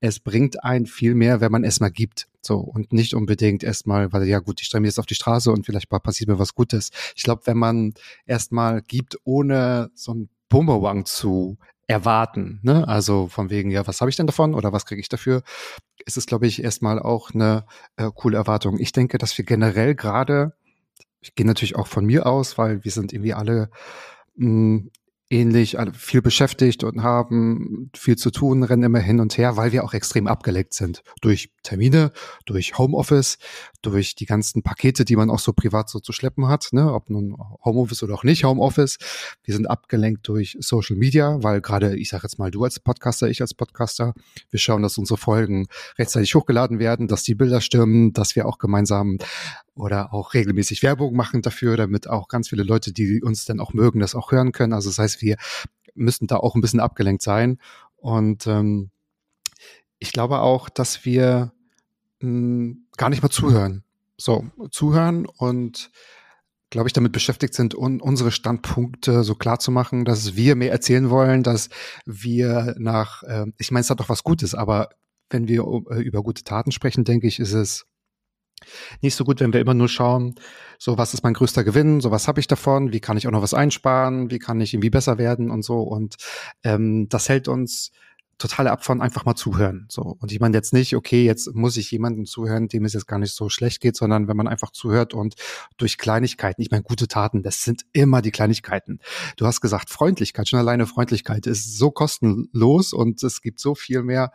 [0.00, 2.28] es bringt einen viel mehr, wenn man es mal gibt.
[2.40, 5.50] So, und nicht unbedingt erstmal, weil ja gut, ich stelle mir jetzt auf die Straße
[5.50, 6.90] und vielleicht passiert mir was Gutes.
[7.16, 7.94] Ich glaube, wenn man
[8.26, 12.60] erstmal gibt, ohne so ein Bumerang zu erwarten.
[12.62, 12.86] Ne?
[12.86, 15.42] Also von wegen, ja, was habe ich denn davon oder was kriege ich dafür?
[16.04, 17.64] Ist es, glaube ich, erstmal auch eine
[17.96, 18.78] äh, coole Erwartung.
[18.78, 20.52] Ich denke, dass wir generell gerade,
[21.20, 23.70] ich gehe natürlich auch von mir aus, weil wir sind irgendwie alle
[24.36, 24.82] mh,
[25.30, 29.84] ähnlich viel beschäftigt und haben viel zu tun, rennen immer hin und her, weil wir
[29.84, 31.02] auch extrem abgeleckt sind.
[31.20, 32.12] Durch Termine,
[32.46, 33.38] durch Homeoffice,
[33.82, 36.92] durch die ganzen Pakete, die man auch so privat so zu schleppen hat, ne?
[36.92, 38.98] ob nun Homeoffice oder auch nicht Homeoffice.
[39.44, 43.28] Wir sind abgelenkt durch Social Media, weil gerade, ich sage jetzt mal, du als Podcaster,
[43.28, 44.14] ich als Podcaster,
[44.50, 45.66] wir schauen, dass unsere Folgen
[45.98, 49.18] rechtzeitig hochgeladen werden, dass die Bilder stimmen, dass wir auch gemeinsam
[49.78, 53.72] oder auch regelmäßig Werbung machen dafür, damit auch ganz viele Leute, die uns dann auch
[53.72, 54.72] mögen, das auch hören können.
[54.72, 55.36] Also das heißt, wir
[55.94, 57.58] müssen da auch ein bisschen abgelenkt sein.
[57.96, 58.90] Und ähm,
[59.98, 61.52] ich glaube auch, dass wir
[62.20, 63.84] mh, hm, gar nicht mal zuhören.
[64.16, 65.90] So, zuhören und
[66.70, 70.72] glaube ich, damit beschäftigt sind, un unsere Standpunkte so klar zu machen, dass wir mehr
[70.72, 71.70] erzählen wollen, dass
[72.04, 74.90] wir nach, äh, ich meine, es hat doch was Gutes, aber
[75.30, 77.86] wenn wir äh, über gute Taten sprechen, denke ich, ist es
[79.00, 80.34] nicht so gut, wenn wir immer nur schauen,
[80.78, 83.32] so was ist mein größter Gewinn, so was habe ich davon, wie kann ich auch
[83.32, 85.80] noch was einsparen, wie kann ich irgendwie besser werden und so.
[85.80, 86.16] Und
[86.64, 87.92] ähm, das hält uns
[88.38, 89.86] total ab von einfach mal zuhören.
[89.90, 90.16] So.
[90.20, 93.18] Und ich meine jetzt nicht, okay, jetzt muss ich jemandem zuhören, dem es jetzt gar
[93.18, 95.34] nicht so schlecht geht, sondern wenn man einfach zuhört und
[95.76, 99.00] durch Kleinigkeiten, ich meine, gute Taten, das sind immer die Kleinigkeiten.
[99.36, 104.04] Du hast gesagt, Freundlichkeit, schon alleine Freundlichkeit ist so kostenlos und es gibt so viel
[104.04, 104.32] mehr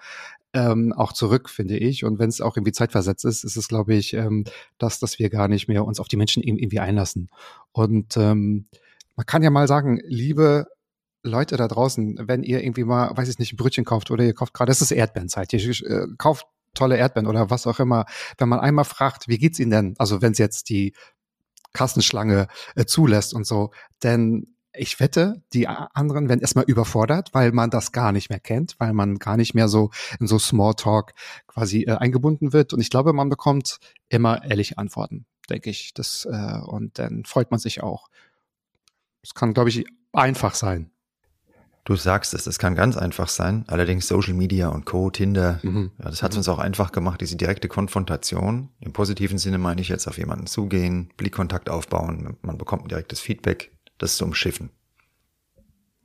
[0.54, 2.04] ähm, auch zurück, finde ich.
[2.04, 4.46] Und wenn es auch irgendwie zeitversetzt ist, ist es, glaube ich, ähm,
[4.78, 7.30] das, dass wir gar nicht mehr uns auf die Menschen irgendwie einlassen.
[7.72, 8.68] Und ähm,
[9.16, 10.68] man kann ja mal sagen, liebe
[11.24, 14.34] Leute da draußen, wenn ihr irgendwie mal, weiß ich nicht, ein Brötchen kauft oder ihr
[14.34, 18.06] kauft gerade, es ist Erdbeerenzeit, ihr äh, kauft tolle Erdbeeren oder was auch immer,
[18.38, 19.96] wenn man einmal fragt, wie geht's Ihnen denn?
[19.98, 20.94] Also wenn es jetzt die
[21.72, 23.72] Kassenschlange äh, zulässt und so,
[24.04, 28.76] denn ich wette, die anderen werden erstmal überfordert, weil man das gar nicht mehr kennt,
[28.80, 31.14] weil man gar nicht mehr so in so Smalltalk
[31.48, 32.74] quasi äh, eingebunden wird.
[32.74, 35.94] Und ich glaube, man bekommt immer ehrliche Antworten, denke ich.
[35.94, 38.10] Das, äh, und dann freut man sich auch.
[39.22, 40.90] Es kann, glaube ich, einfach sein.
[41.86, 43.66] Du sagst es, es kann ganz einfach sein.
[43.68, 45.92] Allerdings Social Media und Co., Tinder, mhm.
[46.00, 46.40] ja, das hat es mhm.
[46.40, 48.70] uns auch einfach gemacht, diese direkte Konfrontation.
[48.80, 53.20] Im positiven Sinne meine ich jetzt auf jemanden zugehen, Blickkontakt aufbauen, man bekommt ein direktes
[53.20, 53.73] Feedback
[54.04, 54.70] das zu umschiffen.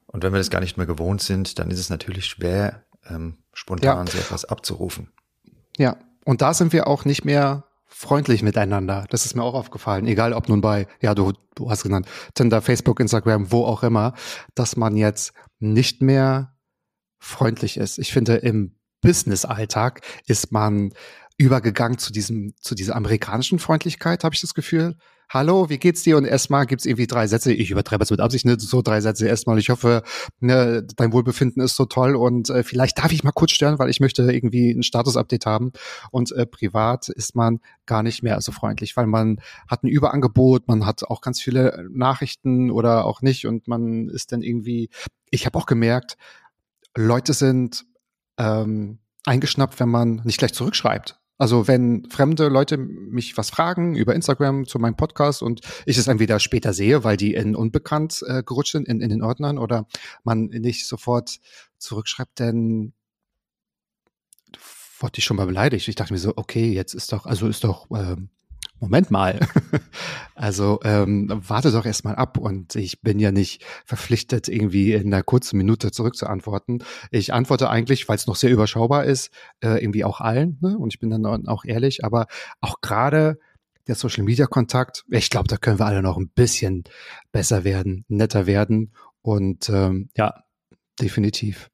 [0.06, 3.38] Und wenn wir das gar nicht mehr gewohnt sind, dann ist es natürlich schwer, ähm,
[3.52, 4.12] spontan ja.
[4.12, 5.12] so etwas abzurufen.
[5.76, 9.06] Ja, und da sind wir auch nicht mehr freundlich miteinander.
[9.10, 10.06] Das ist mir auch aufgefallen.
[10.06, 14.14] Egal ob nun bei, ja, du, du hast genannt, Tinder, Facebook, Instagram, wo auch immer,
[14.54, 16.54] dass man jetzt nicht mehr
[17.18, 17.98] freundlich ist.
[17.98, 20.92] Ich finde, im Business-Alltag ist man
[21.36, 24.96] übergegangen zu diesem, zu dieser amerikanischen Freundlichkeit, habe ich das Gefühl
[25.28, 26.16] hallo, wie geht's dir?
[26.16, 27.52] Und erstmal gibt's irgendwie drei Sätze.
[27.52, 28.56] Ich übertreibe es mit Absicht, ne?
[28.58, 29.58] so drei Sätze erstmal.
[29.58, 30.02] Ich hoffe,
[30.40, 33.90] ne, dein Wohlbefinden ist so toll und äh, vielleicht darf ich mal kurz stören, weil
[33.90, 35.72] ich möchte irgendwie ein Status-Update haben.
[36.10, 40.68] Und äh, privat ist man gar nicht mehr so freundlich, weil man hat ein Überangebot,
[40.68, 44.90] man hat auch ganz viele Nachrichten oder auch nicht und man ist dann irgendwie,
[45.30, 46.16] ich habe auch gemerkt,
[46.96, 47.84] Leute sind
[48.38, 51.17] ähm, eingeschnappt, wenn man nicht gleich zurückschreibt.
[51.38, 56.08] Also wenn fremde Leute mich was fragen über Instagram zu meinem Podcast und ich es
[56.08, 59.86] entweder später sehe, weil die in unbekannt äh, gerutscht sind in, in den Ordnern oder
[60.24, 61.38] man nicht sofort
[61.78, 62.92] zurückschreibt, dann
[64.98, 65.86] wurde ich schon mal beleidigt.
[65.86, 68.30] Ich dachte mir so, okay, jetzt ist doch, also ist doch ähm,
[68.80, 69.40] Moment mal.
[70.34, 75.22] also ähm, warte doch erstmal ab und ich bin ja nicht verpflichtet, irgendwie in einer
[75.22, 76.84] kurzen Minute zurückzuantworten.
[77.10, 80.58] Ich antworte eigentlich, weil es noch sehr überschaubar ist, äh, irgendwie auch allen.
[80.60, 80.78] Ne?
[80.78, 82.26] Und ich bin dann auch ehrlich, aber
[82.60, 83.38] auch gerade
[83.88, 86.84] der Social Media Kontakt, ich glaube, da können wir alle noch ein bisschen
[87.32, 88.92] besser werden, netter werden.
[89.22, 90.44] Und ähm, ja,
[91.00, 91.70] definitiv.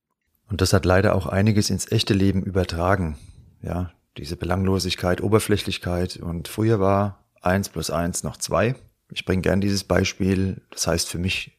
[0.49, 3.19] Und das hat leider auch einiges ins echte Leben übertragen.
[3.63, 6.17] Ja, diese Belanglosigkeit, Oberflächlichkeit.
[6.17, 8.75] Und früher war eins plus eins noch zwei.
[9.11, 10.63] Ich bringe gern dieses Beispiel.
[10.71, 11.59] Das heißt für mich,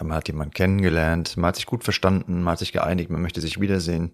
[0.00, 3.40] man hat jemanden kennengelernt, man hat sich gut verstanden, man hat sich geeinigt, man möchte
[3.40, 4.12] sich wiedersehen.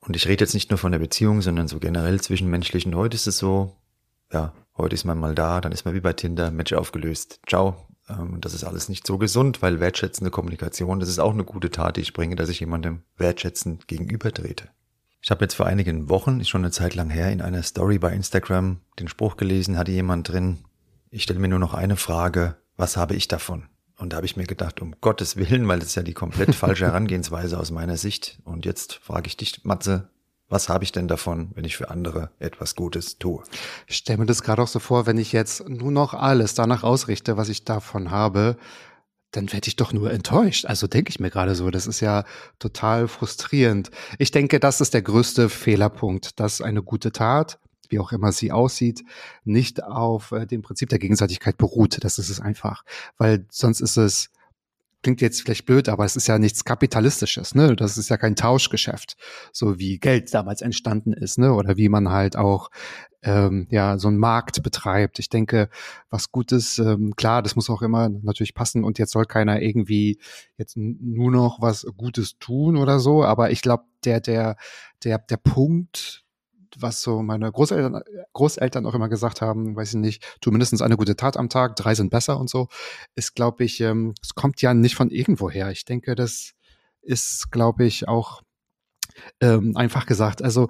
[0.00, 2.94] Und ich rede jetzt nicht nur von der Beziehung, sondern so generell zwischenmenschlichen.
[2.94, 3.76] Heute ist es so,
[4.32, 7.40] ja, heute ist man mal da, dann ist man wie bei Tinder, Match aufgelöst.
[7.46, 7.86] Ciao.
[8.08, 11.44] Ähm, und das ist alles nicht so gesund, weil wertschätzende Kommunikation, das ist auch eine
[11.44, 14.68] gute Tat, die ich bringe, dass ich jemandem wertschätzend gegenüber trete.
[15.22, 17.98] Ich habe jetzt vor einigen Wochen, ist schon eine Zeit lang her, in einer Story
[17.98, 20.64] bei Instagram den Spruch gelesen, hatte jemand drin,
[21.10, 23.68] ich stelle mir nur noch eine Frage, was habe ich davon?
[23.98, 26.54] Und da habe ich mir gedacht, um Gottes Willen, weil das ist ja die komplett
[26.54, 28.38] falsche Herangehensweise aus meiner Sicht.
[28.44, 30.08] Und jetzt frage ich dich, Matze,
[30.48, 33.42] was habe ich denn davon, wenn ich für andere etwas Gutes tue?
[33.86, 36.82] Ich stelle mir das gerade auch so vor, wenn ich jetzt nur noch alles danach
[36.82, 38.56] ausrichte, was ich davon habe,
[39.30, 40.66] dann werde ich doch nur enttäuscht.
[40.66, 42.24] Also denke ich mir gerade so, das ist ja
[42.58, 43.90] total frustrierend.
[44.18, 48.52] Ich denke, das ist der größte Fehlerpunkt, dass eine gute Tat, wie auch immer sie
[48.52, 49.04] aussieht,
[49.44, 52.02] nicht auf äh, dem Prinzip der Gegenseitigkeit beruht.
[52.02, 52.84] Das ist es einfach,
[53.18, 54.30] weil sonst ist es
[55.02, 57.76] klingt jetzt vielleicht blöd, aber es ist ja nichts kapitalistisches, ne?
[57.76, 59.16] Das ist ja kein Tauschgeschäft,
[59.52, 61.54] so wie Geld damals entstanden ist, ne?
[61.54, 62.70] Oder wie man halt auch
[63.22, 65.18] ähm, ja so einen Markt betreibt.
[65.18, 65.68] Ich denke,
[66.10, 70.18] was Gutes, ähm, klar, das muss auch immer natürlich passen und jetzt soll keiner irgendwie
[70.56, 74.56] jetzt nur noch was Gutes tun oder so, aber ich glaube, der der
[75.04, 76.24] der der Punkt
[76.78, 78.02] was so meine Großeltern,
[78.32, 81.76] Großeltern auch immer gesagt haben, weiß ich nicht, tu mindestens eine gute Tat am Tag,
[81.76, 82.68] drei sind besser und so,
[83.14, 85.70] ist, glaube ich, ähm, es kommt ja nicht von irgendwoher.
[85.70, 86.52] Ich denke, das
[87.02, 88.42] ist, glaube ich, auch
[89.40, 90.42] ähm, einfach gesagt.
[90.42, 90.68] Also,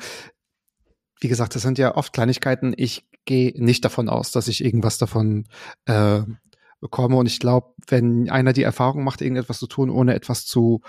[1.20, 2.72] wie gesagt, das sind ja oft Kleinigkeiten.
[2.76, 5.46] Ich gehe nicht davon aus, dass ich irgendwas davon
[5.84, 6.22] äh,
[6.80, 7.16] bekomme.
[7.16, 10.80] Und ich glaube, wenn einer die Erfahrung macht, irgendetwas zu tun, ohne etwas zu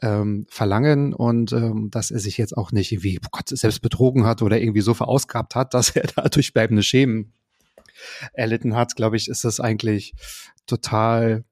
[0.00, 4.26] ähm, verlangen und ähm, dass er sich jetzt auch nicht irgendwie oh Gott, selbst betrogen
[4.26, 7.32] hat oder irgendwie so verausgabt hat, dass er dadurch bleibende Schämen
[8.32, 10.14] erlitten hat, glaube ich, ist das eigentlich
[10.66, 11.44] total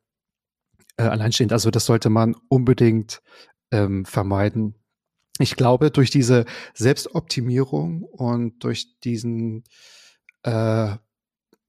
[0.97, 1.53] äh, alleinstehend.
[1.53, 3.21] Also das sollte man unbedingt
[3.73, 4.77] ähm, vermeiden.
[5.39, 9.65] Ich glaube, durch diese Selbstoptimierung und durch diesen
[10.45, 10.97] äh,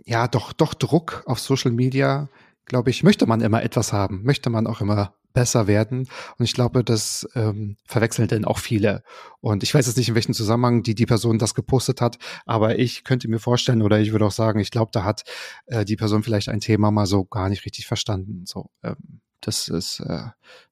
[0.05, 2.29] ja doch doch Druck auf Social Media,
[2.65, 6.07] glaube ich, möchte man immer etwas haben, möchte man auch immer besser werden.
[6.39, 9.03] Und ich glaube, das ähm, verwechseln denn auch viele.
[9.39, 12.79] Und ich weiß jetzt nicht, in welchem Zusammenhang die, die Person das gepostet hat, aber
[12.79, 15.25] ich könnte mir vorstellen, oder ich würde auch sagen, ich glaube, da hat
[15.67, 18.45] äh, die Person vielleicht ein Thema mal so gar nicht richtig verstanden.
[18.47, 20.23] So, ähm, das ist, äh,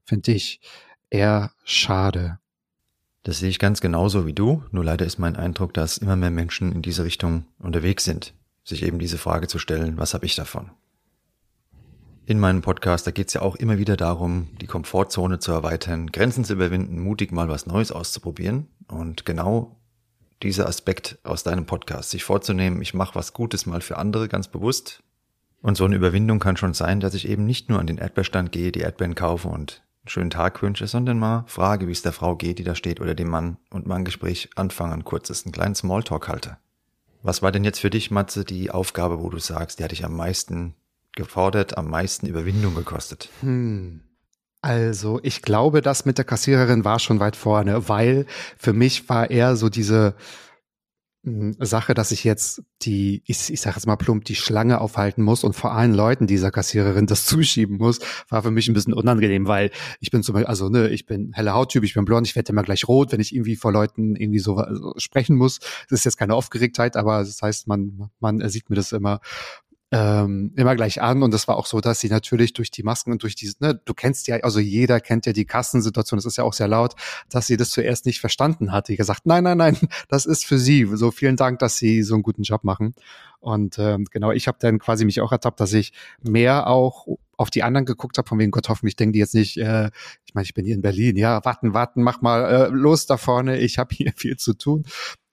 [0.04, 0.60] finde ich,
[1.12, 2.40] eher schade.
[3.22, 6.32] Das sehe ich ganz genauso wie du, nur leider ist mein Eindruck, dass immer mehr
[6.32, 10.34] Menschen in diese Richtung unterwegs sind, sich eben diese Frage zu stellen, was habe ich
[10.34, 10.72] davon?
[12.28, 16.08] In meinem Podcast, da geht es ja auch immer wieder darum, die Komfortzone zu erweitern,
[16.08, 18.68] Grenzen zu überwinden, mutig mal was Neues auszuprobieren.
[18.88, 19.76] Und genau
[20.42, 24.48] dieser Aspekt aus deinem Podcast, sich vorzunehmen, ich mache was Gutes mal für andere ganz
[24.48, 25.04] bewusst.
[25.62, 28.52] Und so eine Überwindung kann schon sein, dass ich eben nicht nur an den Erdbeerstand
[28.52, 32.12] gehe, die Erdbeeren kaufe und einen schönen Tag wünsche, sondern mal frage, wie es der
[32.12, 35.76] Frau geht, die da steht, oder dem Mann und mal Gespräch anfangen, kurzes, einen kleinen
[35.76, 36.58] Smalltalk halte.
[37.22, 40.04] Was war denn jetzt für dich, Matze, die Aufgabe, wo du sagst, die hat dich
[40.04, 40.74] am meisten
[41.16, 43.30] gefordert, am meisten Überwindung gekostet?
[43.42, 44.02] Hm.
[44.62, 48.26] Also, ich glaube, das mit der Kassiererin war schon weit vorne, weil
[48.58, 50.16] für mich war eher so diese
[51.26, 55.24] hm, Sache, dass ich jetzt die, ich, ich sage jetzt mal plump, die Schlange aufhalten
[55.24, 58.00] muss und vor allen Leuten dieser Kassiererin das zuschieben muss,
[58.30, 61.32] war für mich ein bisschen unangenehm, weil ich bin zum Beispiel, also ne, ich bin
[61.34, 64.16] heller Hauttyp, ich bin blond, ich werde immer gleich rot, wenn ich irgendwie vor Leuten
[64.16, 65.60] irgendwie so, so sprechen muss.
[65.90, 69.20] Das ist jetzt keine Aufgeregtheit, aber das heißt, man, man sieht mir das immer
[69.96, 71.24] ähm, immer gleich an.
[71.24, 73.80] Und das war auch so, dass sie natürlich durch die Masken und durch diese, ne,
[73.86, 76.96] du kennst ja, also jeder kennt ja die Kassensituation, das ist ja auch sehr laut,
[77.30, 78.90] dass sie das zuerst nicht verstanden hat.
[78.90, 79.78] Die gesagt, nein, nein, nein,
[80.10, 80.86] das ist für sie.
[80.94, 82.94] So vielen Dank, dass sie so einen guten Job machen.
[83.40, 87.50] Und ähm, genau, ich habe dann quasi mich auch ertappt, dass ich mehr auch auf
[87.50, 89.92] die anderen geguckt habe, von wegen Gott hoffentlich denken die jetzt nicht, äh,
[90.26, 93.18] ich meine, ich bin hier in Berlin, ja, warten, warten, mach mal äh, los da
[93.18, 94.86] vorne, ich habe hier viel zu tun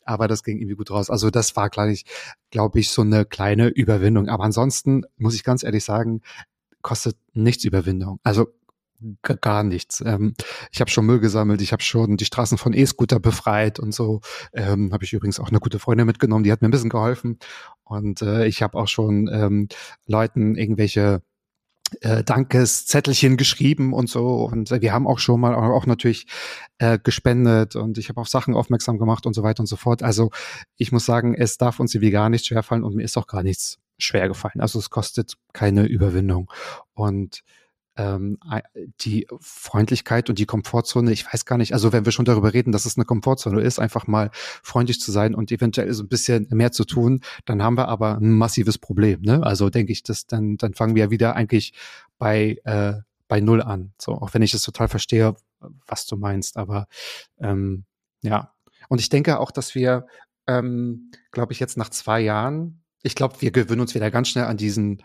[0.05, 1.11] aber das ging irgendwie gut raus.
[1.11, 2.05] Also das war, glaube ich,
[2.51, 4.29] glaube ich, so eine kleine Überwindung.
[4.29, 6.23] Aber ansonsten muss ich ganz ehrlich sagen,
[6.83, 8.19] kostet nichts Überwindung.
[8.23, 8.49] Also
[9.23, 10.03] gar nichts.
[10.05, 10.35] Ähm,
[10.71, 14.21] ich habe schon Müll gesammelt, ich habe schon die Straßen von E-Scooter befreit und so.
[14.53, 17.38] Ähm, habe ich übrigens auch eine gute Freundin mitgenommen, die hat mir ein bisschen geholfen.
[17.85, 19.69] Und äh, ich habe auch schon ähm,
[20.07, 21.23] Leuten irgendwelche
[22.00, 24.44] äh, Dankeszettelchen geschrieben und so.
[24.44, 26.26] Und äh, wir haben auch schon mal auch natürlich
[26.78, 30.02] äh, gespendet und ich habe auf Sachen aufmerksam gemacht und so weiter und so fort.
[30.02, 30.31] Also
[30.76, 33.42] ich muss sagen, es darf uns irgendwie gar nicht schwerfallen und mir ist auch gar
[33.42, 34.61] nichts schwer gefallen.
[34.61, 36.50] Also es kostet keine Überwindung.
[36.94, 37.42] Und
[37.96, 38.38] ähm,
[39.00, 42.72] die Freundlichkeit und die Komfortzone, ich weiß gar nicht, also wenn wir schon darüber reden,
[42.72, 46.46] dass es eine Komfortzone ist, einfach mal freundlich zu sein und eventuell so ein bisschen
[46.50, 49.20] mehr zu tun, dann haben wir aber ein massives Problem.
[49.22, 49.42] Ne?
[49.42, 51.74] Also denke ich, dass dann, dann fangen wir wieder eigentlich
[52.18, 52.94] bei, äh,
[53.28, 53.92] bei Null an.
[54.00, 55.35] So, auch wenn ich es total verstehe,
[55.87, 56.87] was du meinst, aber
[57.40, 57.85] ähm,
[58.22, 58.52] ja.
[58.88, 60.07] Und ich denke auch, dass wir,
[60.46, 64.44] ähm, glaube ich, jetzt nach zwei Jahren, ich glaube, wir gewöhnen uns wieder ganz schnell
[64.44, 65.02] an diesen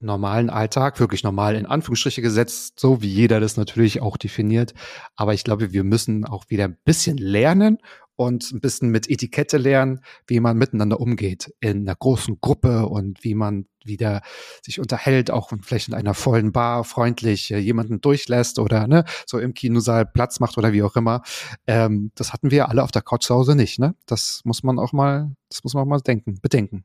[0.00, 4.74] normalen Alltag, wirklich normal in Anführungsstriche gesetzt, so wie jeder das natürlich auch definiert.
[5.16, 7.78] Aber ich glaube, wir müssen auch wieder ein bisschen lernen
[8.16, 13.22] und ein bisschen mit Etikette lernen, wie man miteinander umgeht in einer großen Gruppe und
[13.22, 14.22] wie man wieder
[14.62, 19.38] sich unterhält, auch vielleicht in einer vollen Bar freundlich äh, jemanden durchlässt oder ne, so
[19.38, 21.22] im Kinosaal Platz macht oder wie auch immer.
[21.66, 23.78] Ähm, das hatten wir alle auf der Couch zu Hause nicht.
[23.78, 23.94] Ne?
[24.06, 26.84] Das muss man auch mal, das muss man auch mal denken, bedenken.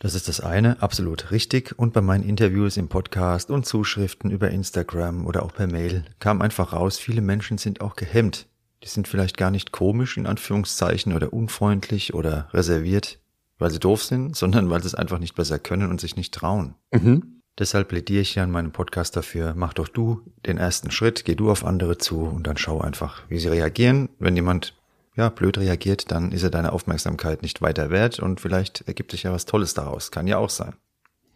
[0.00, 1.76] Das ist das eine, absolut richtig.
[1.76, 6.40] Und bei meinen Interviews im Podcast und Zuschriften über Instagram oder auch per Mail kam
[6.40, 8.46] einfach raus, viele Menschen sind auch gehemmt.
[8.84, 13.18] Die sind vielleicht gar nicht komisch in Anführungszeichen oder unfreundlich oder reserviert,
[13.58, 16.32] weil sie doof sind, sondern weil sie es einfach nicht besser können und sich nicht
[16.32, 16.76] trauen.
[16.92, 17.40] Mhm.
[17.58, 21.34] Deshalb plädiere ich ja in meinem Podcast dafür, mach doch du den ersten Schritt, geh
[21.34, 24.10] du auf andere zu und dann schau einfach, wie sie reagieren.
[24.20, 24.77] Wenn jemand
[25.18, 29.24] ja, blöd reagiert, dann ist er deine Aufmerksamkeit nicht weiter wert und vielleicht ergibt sich
[29.24, 30.10] ja was Tolles daraus.
[30.12, 30.74] Kann ja auch sein.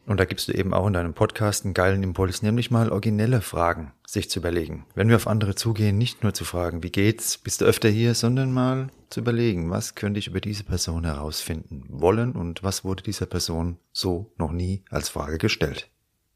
[0.06, 3.40] Und da gibst du eben auch in deinem Podcast einen geilen Impuls, nämlich mal originelle
[3.40, 4.84] Fragen sich zu überlegen.
[4.94, 8.14] Wenn wir auf andere zugehen, nicht nur zu fragen, wie geht's, bist du öfter hier,
[8.14, 13.02] sondern mal zu überlegen, was könnte ich über diese Person herausfinden wollen und was wurde
[13.02, 15.88] dieser Person so noch nie als Frage gestellt.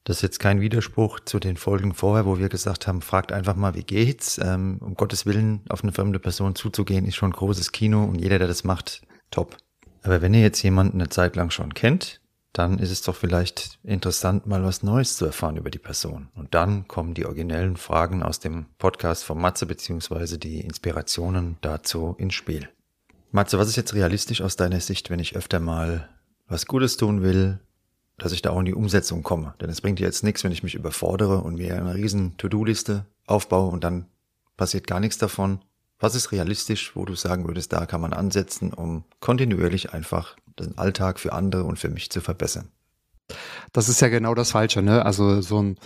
[0.07, 3.57] Das ist jetzt kein Widerspruch zu den Folgen vorher, wo wir gesagt haben, fragt einfach
[3.57, 4.39] mal, wie geht's.
[4.41, 8.39] Ähm, um Gottes Willen, auf eine fremde Person zuzugehen, ist schon großes Kino und jeder,
[8.39, 9.57] der das macht, top.
[10.05, 12.21] Aber wenn ihr jetzt jemanden eine Zeit lang schon kennt,
[12.53, 16.29] dann ist es doch vielleicht interessant, mal was Neues zu erfahren über die Person.
[16.37, 22.15] Und dann kommen die originellen Fragen aus dem Podcast von Matze beziehungsweise die Inspirationen dazu
[22.17, 22.69] ins Spiel.
[23.33, 26.09] Matze, was ist jetzt realistisch aus deiner Sicht, wenn ich öfter mal
[26.47, 27.59] was Gutes tun will,
[28.19, 29.55] dass ich da auch in die Umsetzung komme?
[29.61, 33.71] Denn es bringt jetzt nichts, wenn ich mich überfordere und mir eine riesen To-Do-Liste aufbaue
[33.71, 34.07] und dann
[34.57, 35.61] passiert gar nichts davon.
[35.99, 40.77] Was ist realistisch, wo du sagen würdest, da kann man ansetzen, um kontinuierlich einfach den
[40.77, 42.69] Alltag für andere und für mich zu verbessern?
[43.73, 45.05] Das ist ja genau das Falsche, ne?
[45.05, 45.79] Also so ein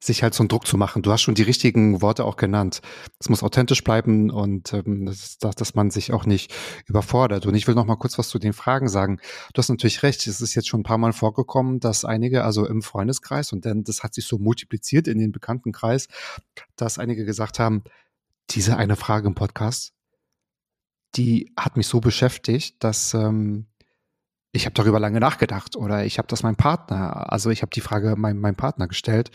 [0.00, 1.02] sich halt so einen Druck zu machen.
[1.02, 2.80] Du hast schon die richtigen Worte auch genannt.
[3.18, 6.54] Es muss authentisch bleiben und ähm, das, dass man sich auch nicht
[6.86, 7.46] überfordert.
[7.46, 9.18] Und ich will noch mal kurz was zu den Fragen sagen.
[9.54, 10.26] Du hast natürlich recht.
[10.26, 13.84] Es ist jetzt schon ein paar Mal vorgekommen, dass einige, also im Freundeskreis und dann
[13.84, 16.08] das hat sich so multipliziert in den bekannten Kreis,
[16.76, 17.82] dass einige gesagt haben,
[18.50, 19.92] diese eine Frage im Podcast,
[21.16, 23.66] die hat mich so beschäftigt, dass ähm,
[24.58, 27.80] ich habe darüber lange nachgedacht oder ich habe das meinem Partner, also ich habe die
[27.80, 29.30] Frage meinem, meinem Partner gestellt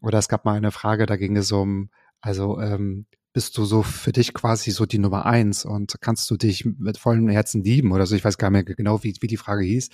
[0.00, 3.82] oder es gab mal eine Frage, da ging es um, also ähm, bist du so
[3.82, 7.90] für dich quasi so die Nummer eins und kannst du dich mit vollem Herzen lieben
[7.90, 9.88] oder so, ich weiß gar nicht mehr genau, wie, wie die Frage hieß.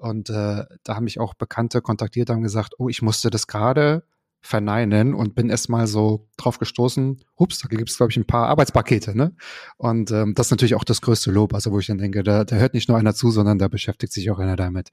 [0.00, 4.04] Und äh, da haben mich auch Bekannte kontaktiert und gesagt, oh, ich musste das gerade
[4.44, 8.26] verneinen und bin erst mal so drauf gestoßen, hups, da gibt es, glaube ich, ein
[8.26, 9.34] paar Arbeitspakete, ne?
[9.78, 12.44] Und ähm, das ist natürlich auch das größte Lob, also wo ich dann denke, da,
[12.44, 14.90] da hört nicht nur einer zu, sondern da beschäftigt sich auch einer damit.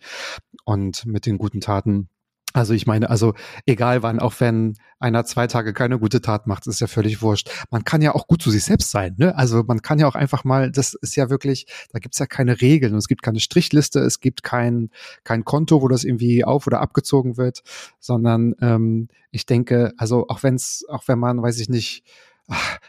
[0.64, 2.08] Und mit den guten Taten
[2.54, 3.34] also ich meine, also
[3.66, 7.50] egal wann, auch wenn einer zwei Tage keine gute Tat macht, ist ja völlig wurscht.
[7.72, 9.16] Man kann ja auch gut zu sich selbst sein.
[9.18, 9.36] Ne?
[9.36, 12.62] Also man kann ja auch einfach mal, das ist ja wirklich, da gibt's ja keine
[12.62, 14.90] Regeln und es gibt keine Strichliste, es gibt kein,
[15.24, 17.64] kein Konto, wo das irgendwie auf oder abgezogen wird,
[18.00, 22.04] sondern ähm, ich denke, also auch wenn's, auch wenn man, weiß ich nicht,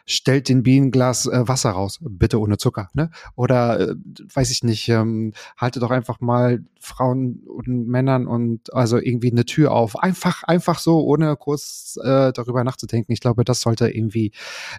[0.07, 3.11] stellt den Bienen Glas äh, Wasser raus, bitte ohne Zucker, ne?
[3.37, 3.95] Oder äh,
[4.35, 9.45] weiß ich nicht, ähm, halte doch einfach mal Frauen und Männern und also irgendwie eine
[9.45, 9.97] Tür auf.
[9.97, 13.13] Einfach, einfach so, ohne kurz äh, darüber nachzudenken.
[13.13, 14.33] Ich glaube, das sollte irgendwie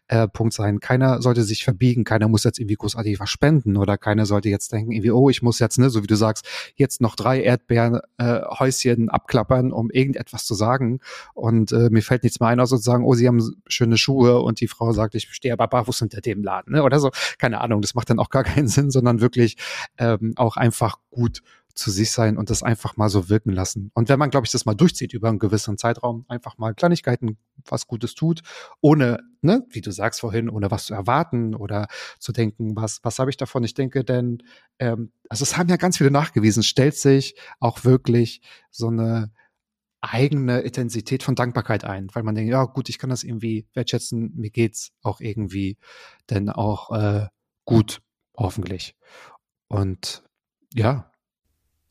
[0.07, 0.81] äh, Punkt sein.
[0.81, 4.73] Keiner sollte sich verbiegen, keiner muss jetzt irgendwie großartig was spenden oder keiner sollte jetzt
[4.73, 9.07] denken, irgendwie, oh, ich muss jetzt, ne, so wie du sagst, jetzt noch drei Erdbeerhäuschen
[9.07, 10.99] äh, abklappern, um irgendetwas zu sagen.
[11.33, 14.41] Und äh, mir fällt nichts mehr ein, außer zu sagen, oh, sie haben schöne Schuhe
[14.41, 16.83] und die Frau sagt, ich stehe aber barfuß hinter dem Laden, ne?
[16.83, 17.11] Oder so.
[17.37, 19.57] Keine Ahnung, das macht dann auch gar keinen Sinn, sondern wirklich
[19.97, 21.41] ähm, auch einfach gut
[21.75, 23.89] zu sich sein und das einfach mal so wirken lassen.
[23.93, 27.37] Und wenn man, glaube ich, das mal durchzieht über einen gewissen Zeitraum, einfach mal Kleinigkeiten,
[27.65, 28.41] was Gutes tut,
[28.81, 31.87] ohne, ne, wie du sagst vorhin, ohne was zu erwarten oder
[32.19, 33.63] zu denken, was, was habe ich davon?
[33.63, 34.43] Ich denke, denn,
[34.77, 39.31] ähm, also es haben ja ganz viele nachgewiesen, stellt sich auch wirklich so eine
[40.03, 44.33] eigene Intensität von Dankbarkeit ein, weil man denkt, ja gut, ich kann das irgendwie wertschätzen,
[44.35, 45.77] mir geht's auch irgendwie
[46.29, 47.27] denn auch äh,
[47.65, 48.01] gut,
[48.35, 48.95] hoffentlich.
[49.67, 50.23] Und
[50.73, 51.09] ja.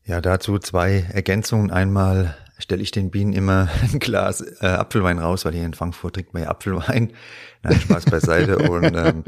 [0.04, 1.70] Ja, dazu zwei Ergänzungen.
[1.70, 6.14] Einmal stelle ich den Bienen immer ein Glas äh, Apfelwein raus, weil hier in Frankfurt
[6.14, 7.12] trinkt man ja Apfelwein.
[7.62, 8.58] Nein, Spaß beiseite.
[8.70, 9.24] Und ähm,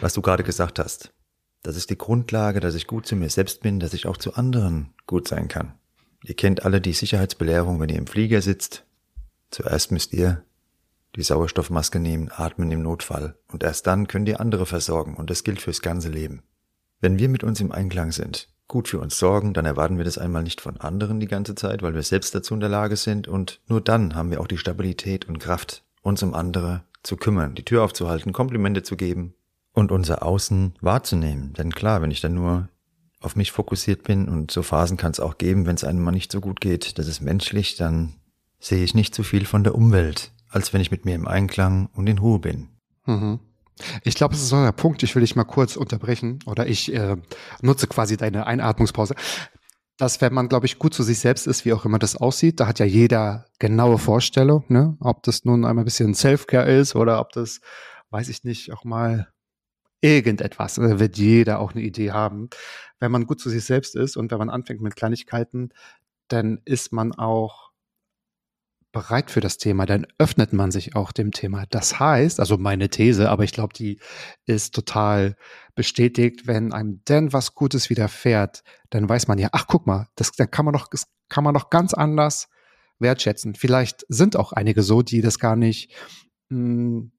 [0.00, 1.12] was du gerade gesagt hast,
[1.62, 4.34] das ist die Grundlage, dass ich gut zu mir selbst bin, dass ich auch zu
[4.34, 5.78] anderen gut sein kann.
[6.24, 8.84] Ihr kennt alle die Sicherheitsbelehrung, wenn ihr im Flieger sitzt.
[9.50, 10.44] Zuerst müsst ihr
[11.16, 15.44] die Sauerstoffmaske nehmen, atmen im Notfall und erst dann könnt ihr andere versorgen und das
[15.44, 16.42] gilt fürs ganze Leben.
[17.00, 20.16] Wenn wir mit uns im Einklang sind, gut für uns sorgen, dann erwarten wir das
[20.16, 23.28] einmal nicht von anderen die ganze Zeit, weil wir selbst dazu in der Lage sind
[23.28, 27.54] und nur dann haben wir auch die Stabilität und Kraft, uns um andere zu kümmern,
[27.54, 29.34] die Tür aufzuhalten, Komplimente zu geben
[29.74, 31.52] und unser Außen wahrzunehmen.
[31.54, 32.68] Denn klar, wenn ich dann nur
[33.22, 36.12] auf mich fokussiert bin und so Phasen kann es auch geben, wenn es einem mal
[36.12, 38.14] nicht so gut geht, das ist menschlich, dann
[38.58, 41.88] sehe ich nicht so viel von der Umwelt, als wenn ich mit mir im Einklang
[41.94, 42.68] und in Ruhe bin.
[43.06, 43.40] Mhm.
[44.04, 46.92] Ich glaube, es ist so ein Punkt, ich will dich mal kurz unterbrechen oder ich
[46.92, 47.16] äh,
[47.62, 49.14] nutze quasi deine Einatmungspause.
[49.96, 52.60] Dass wenn man, glaube ich, gut zu sich selbst ist, wie auch immer das aussieht,
[52.60, 54.96] da hat ja jeder genaue Vorstellung, ne?
[55.00, 57.60] ob das nun einmal ein bisschen Self-Care ist oder ob das,
[58.10, 59.28] weiß ich nicht, auch mal
[60.02, 60.74] irgendetwas.
[60.74, 62.50] Da wird jeder auch eine Idee haben.
[63.00, 65.70] Wenn man gut zu sich selbst ist und wenn man anfängt mit Kleinigkeiten,
[66.28, 67.72] dann ist man auch
[68.92, 71.64] bereit für das Thema, dann öffnet man sich auch dem Thema.
[71.70, 73.98] Das heißt, also meine These, aber ich glaube, die
[74.44, 75.36] ist total
[75.74, 80.32] bestätigt, wenn einem denn was Gutes widerfährt, dann weiß man ja, ach guck mal, das,
[80.32, 82.48] dann kann man noch, das kann man noch ganz anders
[82.98, 83.54] wertschätzen.
[83.54, 85.90] Vielleicht sind auch einige so, die das gar nicht
[86.50, 87.12] mh, hm,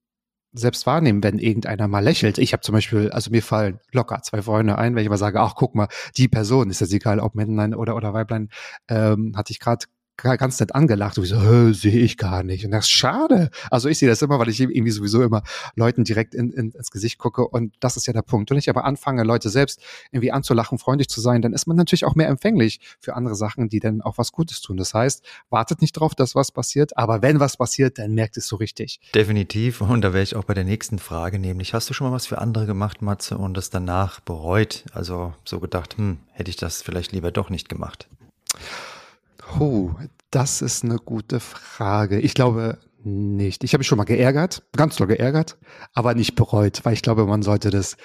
[0.53, 2.37] selbst wahrnehmen, wenn irgendeiner mal lächelt.
[2.37, 5.39] Ich habe zum Beispiel, also mir fallen locker zwei Freunde ein, wenn ich mal sage,
[5.39, 5.87] ach guck mal,
[6.17, 8.49] die Person, ist das egal, ob Männlein oder, oder Weiblein,
[8.87, 9.85] ähm, hatte ich gerade
[10.17, 12.65] ganz nett angelacht, und ich so, sehe ich gar nicht.
[12.65, 13.49] Und das ist schade.
[13.71, 15.43] Also ich sehe das immer, weil ich irgendwie sowieso immer
[15.75, 18.49] Leuten direkt in, in, ins Gesicht gucke und das ist ja der Punkt.
[18.49, 22.05] Wenn ich aber anfange, Leute selbst irgendwie anzulachen, freundlich zu sein, dann ist man natürlich
[22.05, 24.77] auch mehr empfänglich für andere Sachen, die dann auch was Gutes tun.
[24.77, 28.47] Das heißt, wartet nicht drauf, dass was passiert, aber wenn was passiert, dann merkt es
[28.47, 28.99] so richtig.
[29.15, 29.81] Definitiv.
[29.81, 32.27] Und da wäre ich auch bei der nächsten Frage, nämlich hast du schon mal was
[32.27, 34.85] für andere gemacht, Matze, und das danach bereut?
[34.93, 38.07] Also so gedacht, hm, hätte ich das vielleicht lieber doch nicht gemacht.
[39.59, 39.91] Oh,
[40.31, 42.19] das ist eine gute Frage.
[42.19, 43.63] Ich glaube nicht.
[43.63, 45.57] Ich habe mich schon mal geärgert, ganz doll geärgert,
[45.93, 47.97] aber nicht bereut, weil ich glaube, man sollte das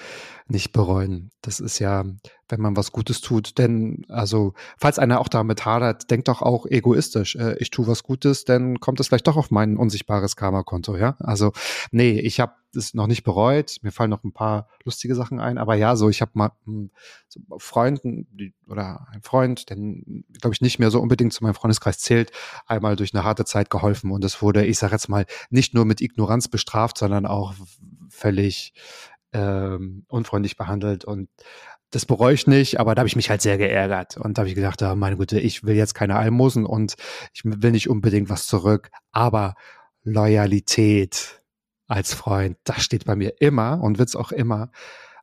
[0.47, 1.31] nicht bereuen.
[1.41, 2.03] Das ist ja,
[2.49, 6.65] wenn man was Gutes tut, denn also, falls einer auch damit hadert, denkt doch auch
[6.65, 10.97] egoistisch, äh, ich tue was Gutes, dann kommt es vielleicht doch auf mein unsichtbares Karma-Konto,
[10.97, 11.15] ja?
[11.19, 11.53] Also,
[11.91, 13.77] nee, ich habe es noch nicht bereut.
[13.81, 16.91] Mir fallen noch ein paar lustige Sachen ein, aber ja, so ich habe mal hm,
[17.27, 21.55] so Freunden die, oder ein Freund, den glaube ich nicht mehr so unbedingt zu meinem
[21.55, 22.31] Freundeskreis zählt,
[22.67, 24.11] einmal durch eine harte Zeit geholfen.
[24.11, 27.53] Und es wurde, ich sage jetzt mal, nicht nur mit Ignoranz bestraft, sondern auch
[28.09, 28.73] völlig
[29.33, 31.05] ähm, unfreundlich behandelt.
[31.05, 31.29] Und
[31.91, 34.17] das bereue ich nicht, aber da habe ich mich halt sehr geärgert.
[34.17, 36.95] Und da habe ich gedacht, ah, meine Güte, ich will jetzt keine Almosen und
[37.33, 39.55] ich will nicht unbedingt was zurück, aber
[40.03, 41.38] Loyalität
[41.89, 44.71] als Freund, das steht bei mir immer und wird es auch immer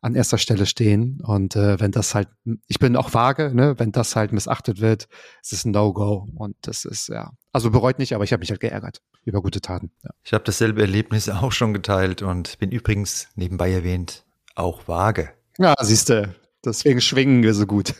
[0.02, 1.20] an erster Stelle stehen.
[1.22, 2.28] Und äh, wenn das halt,
[2.66, 5.08] ich bin auch vage, ne, wenn das halt missachtet wird,
[5.42, 6.28] ist es ein No-Go.
[6.34, 9.60] Und das ist, ja, also bereut nicht, aber ich habe mich halt geärgert über gute
[9.60, 9.90] Taten.
[10.04, 10.10] Ja.
[10.22, 15.30] Ich habe dasselbe Erlebnis auch schon geteilt und bin übrigens nebenbei erwähnt auch vage.
[15.58, 16.34] Ja, siehst du,
[16.66, 17.94] deswegen schwingen wir so gut.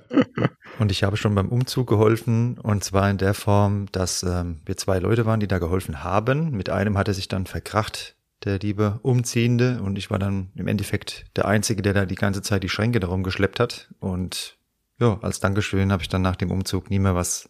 [0.78, 4.76] und ich habe schon beim Umzug geholfen und zwar in der Form, dass ähm, wir
[4.76, 6.50] zwei Leute waren, die da geholfen haben.
[6.50, 11.26] Mit einem hatte sich dann verkracht, der liebe Umziehende und ich war dann im Endeffekt
[11.36, 14.56] der Einzige, der da die ganze Zeit die Schränke darum geschleppt hat und
[14.98, 17.48] ja, als Dankeschön habe ich dann nach dem Umzug nie mehr was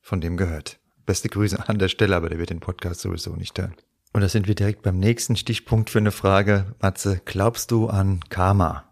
[0.00, 0.78] von dem gehört.
[1.06, 3.74] Beste Grüße an der Stelle, aber der wird den Podcast sowieso nicht hören.
[4.14, 6.74] Und da sind wir direkt beim nächsten Stichpunkt für eine Frage.
[6.80, 8.84] Matze, glaubst du an Karma?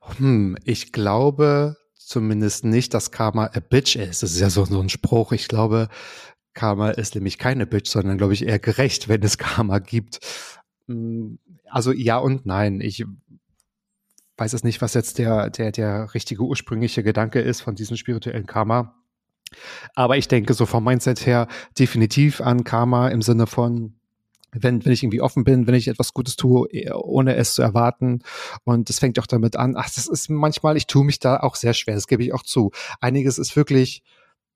[0.00, 4.22] Hm, ich glaube zumindest nicht, dass Karma a bitch ist.
[4.22, 5.32] Das ist ja so, so ein Spruch.
[5.32, 5.88] Ich glaube,
[6.54, 10.18] Karma ist nämlich keine Bitch, sondern glaube ich eher gerecht, wenn es Karma gibt.
[10.88, 12.80] Hm, also ja und nein.
[12.80, 13.04] Ich
[14.36, 18.46] weiß es nicht, was jetzt der, der, der richtige ursprüngliche Gedanke ist von diesem spirituellen
[18.46, 18.96] Karma.
[19.94, 21.46] Aber ich denke so vom Mindset her
[21.78, 23.99] definitiv an Karma im Sinne von,
[24.52, 27.62] wenn, wenn ich irgendwie offen bin, wenn ich etwas Gutes tue, eh, ohne es zu
[27.62, 28.22] erwarten.
[28.64, 29.74] Und das fängt auch damit an.
[29.76, 32.42] Ach, das ist manchmal, ich tue mich da auch sehr schwer, das gebe ich auch
[32.42, 32.70] zu.
[33.00, 34.02] Einiges ist wirklich,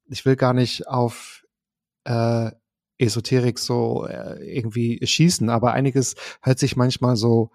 [0.09, 1.45] ich will gar nicht auf
[2.05, 2.51] äh,
[2.99, 7.51] Esoterik so äh, irgendwie schießen, aber einiges hört sich manchmal so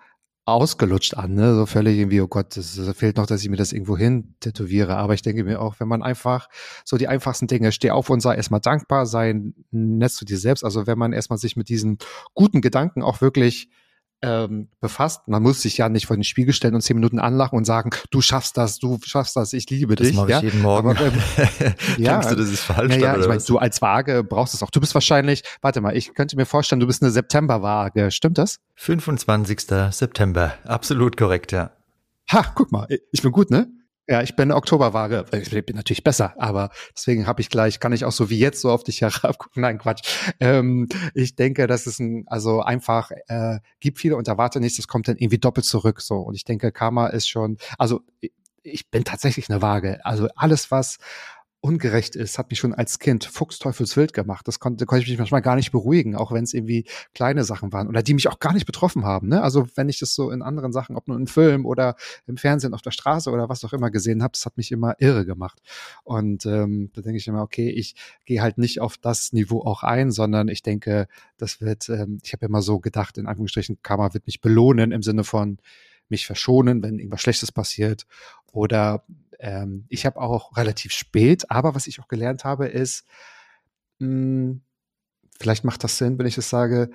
[0.51, 1.55] ausgelutscht an, ne?
[1.55, 4.97] So völlig irgendwie, oh Gott, es fehlt noch, dass ich mir das irgendwo hin tätowiere.
[4.97, 6.49] Aber ich denke mir auch, wenn man einfach
[6.85, 9.41] so die einfachsten Dinge, steh auf und sei erstmal dankbar, sei
[9.71, 10.63] nett zu dir selbst.
[10.63, 11.97] Also wenn man erstmal sich mit diesen
[12.33, 13.69] guten Gedanken auch wirklich
[14.21, 15.27] ähm, befasst.
[15.27, 17.91] Man muss sich ja nicht vor den Spiegel stellen und zehn Minuten anlachen und sagen,
[18.11, 20.15] du schaffst das, du schaffst das, ich liebe das dich.
[20.15, 20.37] Das mache ja?
[20.37, 20.89] ich jeden Morgen.
[20.89, 21.13] Aber, ähm,
[21.97, 22.95] ja, du, das ist falsch?
[22.95, 24.71] Ja, ja ich meine, du als Waage brauchst es auch.
[24.71, 28.11] Du bist wahrscheinlich, warte mal, ich könnte mir vorstellen, du bist eine Septemberwaage.
[28.11, 28.59] Stimmt das?
[28.75, 29.61] 25.
[29.91, 30.53] September.
[30.65, 31.71] Absolut korrekt, ja.
[32.31, 33.67] Ha, guck mal, ich bin gut, ne?
[34.09, 35.23] Ja, ich bin Oktoberwaage.
[35.33, 38.59] Ich bin natürlich besser, aber deswegen habe ich gleich, kann ich auch so wie jetzt
[38.59, 39.61] so auf dich herabgucken.
[39.61, 40.01] Nein, Quatsch.
[40.39, 44.87] Ähm, ich denke, dass es ein, also einfach äh, gibt viele und erwarte nichts, das
[44.87, 46.01] kommt dann irgendwie doppelt zurück.
[46.01, 46.15] So.
[46.15, 48.01] Und ich denke, Karma ist schon, also
[48.63, 50.03] ich bin tatsächlich eine Waage.
[50.03, 50.97] Also alles, was
[51.61, 54.47] ungerecht ist, hat mich schon als Kind fuchsteufelswild gemacht.
[54.47, 57.73] Das konnte, konnte ich mich manchmal gar nicht beruhigen, auch wenn es irgendwie kleine Sachen
[57.73, 59.27] waren oder die mich auch gar nicht betroffen haben.
[59.27, 59.41] Ne?
[59.41, 61.95] Also wenn ich das so in anderen Sachen, ob nur im Film oder
[62.27, 64.95] im Fernsehen auf der Straße oder was auch immer gesehen habe, das hat mich immer
[64.99, 65.61] irre gemacht.
[66.03, 67.95] Und ähm, da denke ich immer, okay, ich
[68.25, 71.07] gehe halt nicht auf das Niveau auch ein, sondern ich denke,
[71.37, 75.03] das wird, ähm, ich habe immer so gedacht, in Anführungsstrichen, Karma wird mich belohnen im
[75.03, 75.57] Sinne von
[76.11, 78.05] mich verschonen, wenn irgendwas Schlechtes passiert
[78.51, 79.03] oder
[79.39, 83.05] ähm, ich habe auch relativ spät, aber was ich auch gelernt habe, ist,
[83.99, 84.61] mh, hm,
[85.39, 86.89] vielleicht macht das Sinn, wenn ich es sage,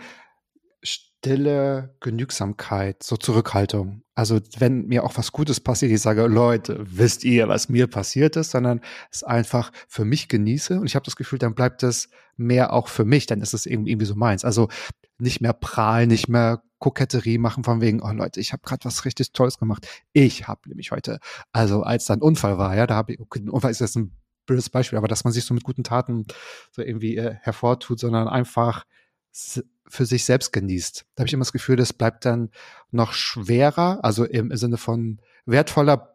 [0.83, 4.03] stille Genügsamkeit, so Zurückhaltung.
[4.15, 8.37] Also wenn mir auch was Gutes passiert, ich sage, Leute, wisst ihr, was mir passiert
[8.37, 12.11] ist, sondern es einfach für mich genieße und ich habe das Gefühl, dann bleibt es
[12.37, 14.45] mehr auch für mich, dann ist es irgendwie so meins.
[14.45, 14.69] Also
[15.17, 19.07] nicht mehr prahlen, nicht mehr Koketterie machen von wegen, oh Leute, ich habe gerade was
[19.07, 19.89] richtig Tolles gemacht.
[20.13, 21.19] Ich habe nämlich heute,
[21.51, 24.15] also als dann Unfall war, ja, da habe ich, okay, Unfall ist jetzt ein
[24.45, 26.27] blödes Beispiel, aber dass man sich so mit guten Taten
[26.73, 28.85] so irgendwie äh, hervortut, sondern einfach
[29.33, 31.07] für sich selbst genießt.
[31.15, 32.51] Da habe ich immer das Gefühl, das bleibt dann
[32.91, 36.15] noch schwerer, also im, im Sinne von wertvoller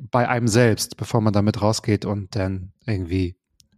[0.00, 3.36] bei einem selbst, bevor man damit rausgeht und dann irgendwie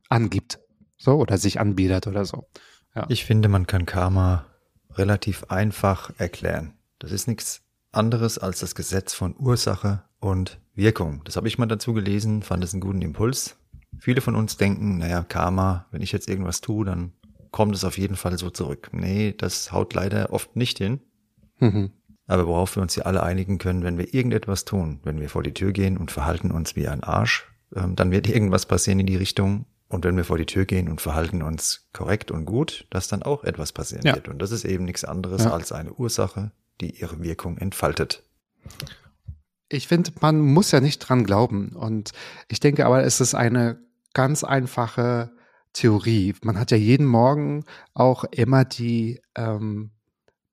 [0.09, 0.59] angibt.
[0.97, 2.49] So, oder sich anbietet oder so.
[2.95, 3.05] Ja.
[3.11, 4.47] Ich finde, man kann Karma
[4.95, 6.74] relativ einfach erklären.
[6.99, 7.62] Das ist nichts
[7.93, 11.22] anderes als das Gesetz von Ursache und Wirkung.
[11.24, 13.57] Das habe ich mal dazu gelesen, fand es einen guten Impuls.
[13.99, 17.12] Viele von uns denken, naja, Karma, wenn ich jetzt irgendwas tue, dann
[17.51, 18.91] kommt es auf jeden Fall so zurück.
[18.93, 21.01] Nee, das haut leider oft nicht hin.
[21.59, 21.91] Mhm.
[22.26, 25.43] Aber worauf wir uns ja alle einigen können, wenn wir irgendetwas tun, wenn wir vor
[25.43, 29.07] die Tür gehen und verhalten uns wie ein Arsch, ähm, dann wird irgendwas passieren in
[29.07, 29.66] die Richtung.
[29.91, 33.24] Und wenn wir vor die Tür gehen und verhalten uns korrekt und gut, dass dann
[33.24, 34.14] auch etwas passieren ja.
[34.14, 34.28] wird.
[34.28, 35.51] Und das ist eben nichts anderes ja.
[35.51, 38.22] als eine Ursache, die ihre Wirkung entfaltet.
[39.68, 41.70] Ich finde, man muss ja nicht dran glauben.
[41.74, 42.12] Und
[42.47, 43.80] ich denke aber, es ist eine
[44.14, 45.32] ganz einfache
[45.72, 46.36] Theorie.
[46.43, 49.91] Man hat ja jeden Morgen auch immer die ähm,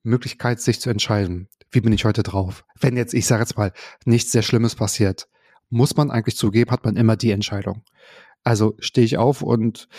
[0.02, 1.48] Möglichkeit, sich zu entscheiden.
[1.70, 2.66] Wie bin ich heute drauf?
[2.80, 3.72] Wenn jetzt, ich sage jetzt mal,
[4.04, 5.28] nichts sehr Schlimmes passiert,
[5.70, 7.84] muss man eigentlich zugeben, hat man immer die Entscheidung.
[8.48, 9.90] Also stehe ich auf und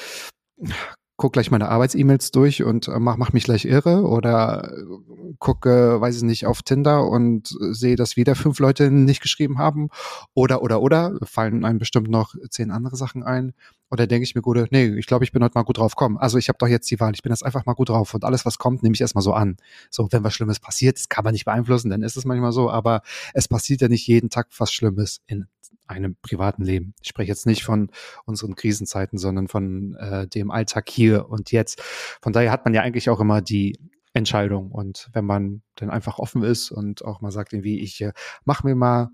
[1.18, 6.00] guck gleich meine Arbeits-E-Mails durch und äh, mach, mach mich gleich irre oder äh, gucke,
[6.00, 9.88] weiß ich nicht, auf Tinder und sehe, dass wieder fünf Leute nicht geschrieben haben
[10.32, 13.52] oder, oder, oder, fallen einem bestimmt noch zehn andere Sachen ein.
[13.90, 16.16] Oder denke ich mir, gut, nee, ich glaube, ich bin heute mal gut drauf kommen.
[16.16, 18.24] Also ich habe doch jetzt die Wahl, ich bin jetzt einfach mal gut drauf und
[18.24, 19.58] alles, was kommt, nehme ich erstmal so an.
[19.90, 22.70] So, wenn was Schlimmes passiert, das kann man nicht beeinflussen, dann ist es manchmal so,
[22.70, 23.02] aber
[23.34, 25.46] es passiert ja nicht jeden Tag was Schlimmes in
[25.88, 26.94] einem privaten Leben.
[27.00, 27.90] Ich spreche jetzt nicht von
[28.24, 31.82] unseren Krisenzeiten, sondern von äh, dem Alltag hier und jetzt.
[32.22, 33.78] Von daher hat man ja eigentlich auch immer die
[34.12, 34.70] Entscheidung.
[34.70, 38.12] Und wenn man dann einfach offen ist und auch mal sagt, irgendwie, ich äh,
[38.44, 39.08] mache mir mal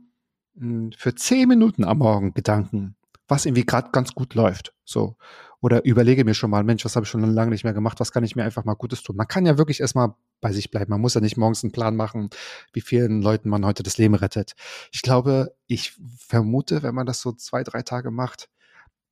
[0.54, 2.96] mh, hm, für zehn Minuten am Morgen Gedanken,
[3.28, 4.74] was irgendwie gerade ganz gut läuft.
[4.84, 5.16] So.
[5.60, 8.12] Oder überlege mir schon mal, Mensch, was habe ich schon lange nicht mehr gemacht, was
[8.12, 9.16] kann ich mir einfach mal Gutes tun.
[9.16, 10.14] Man kann ja wirklich erstmal
[10.44, 10.90] bei sich bleiben.
[10.90, 12.28] Man muss ja nicht morgens einen Plan machen,
[12.74, 14.52] wie vielen Leuten man heute das Leben rettet.
[14.92, 18.50] Ich glaube, ich vermute, wenn man das so zwei, drei Tage macht,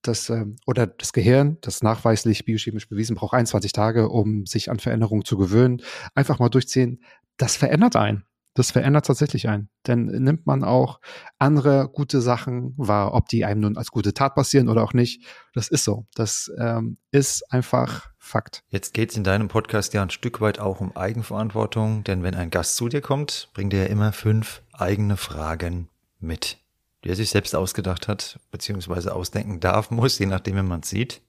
[0.02, 4.78] das, ähm, oder das Gehirn, das nachweislich biochemisch bewiesen, braucht 21 Tage, um sich an
[4.78, 5.80] Veränderungen zu gewöhnen.
[6.14, 7.02] Einfach mal durchziehen.
[7.38, 8.24] Das verändert einen.
[8.54, 9.68] Das verändert tatsächlich einen.
[9.86, 11.00] Denn nimmt man auch
[11.38, 15.24] andere gute Sachen wahr, ob die einem nun als gute Tat passieren oder auch nicht.
[15.54, 16.06] Das ist so.
[16.14, 18.62] Das ähm, ist einfach Fakt.
[18.68, 22.36] Jetzt geht es in deinem Podcast ja ein Stück weit auch um Eigenverantwortung, denn wenn
[22.36, 25.88] ein Gast zu dir kommt, bringt er ja immer fünf eigene Fragen
[26.20, 26.58] mit,
[27.02, 31.20] die er sich selbst ausgedacht hat, beziehungsweise ausdenken darf, muss, je nachdem, wie man sieht.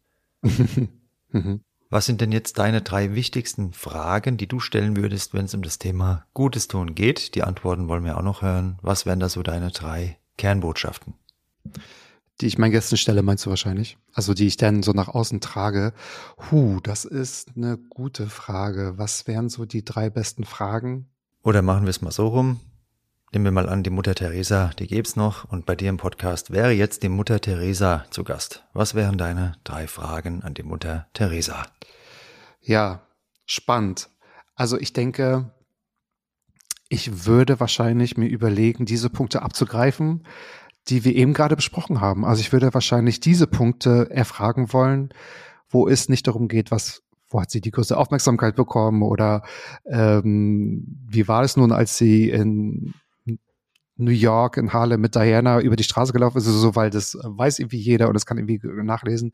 [1.94, 5.62] Was sind denn jetzt deine drei wichtigsten Fragen, die du stellen würdest, wenn es um
[5.62, 7.36] das Thema Gutes tun geht?
[7.36, 8.80] Die Antworten wollen wir auch noch hören.
[8.82, 11.14] Was wären da so deine drei Kernbotschaften?
[12.42, 14.00] Die ich meinen Gästen stelle, meinst du wahrscheinlich?
[14.12, 15.94] Also die ich dann so nach außen trage.
[16.50, 18.94] Huh, das ist eine gute Frage.
[18.96, 21.12] Was wären so die drei besten Fragen?
[21.44, 22.60] Oder machen wir es mal so rum.
[23.34, 26.52] Nehmen wir mal an, die Mutter Teresa, die gäb's noch und bei dir im Podcast
[26.52, 28.64] wäre jetzt die Mutter Teresa zu Gast.
[28.74, 31.66] Was wären deine drei Fragen an die Mutter Teresa?
[32.62, 33.02] Ja,
[33.48, 34.12] spannend.
[34.54, 35.52] Also ich denke,
[36.90, 40.28] ich würde wahrscheinlich mir überlegen, diese Punkte abzugreifen,
[40.90, 42.26] die wir eben gerade besprochen haben.
[42.26, 45.12] Also ich würde wahrscheinlich diese Punkte erfragen wollen,
[45.70, 49.42] wo es nicht darum geht, was wo hat sie die größte Aufmerksamkeit bekommen oder
[49.88, 52.94] ähm, wie war es nun, als sie in
[53.96, 57.60] New York in Harlem mit Diana über die Straße gelaufen ist, so, weil das weiß
[57.60, 59.34] irgendwie jeder und das kann irgendwie nachlesen.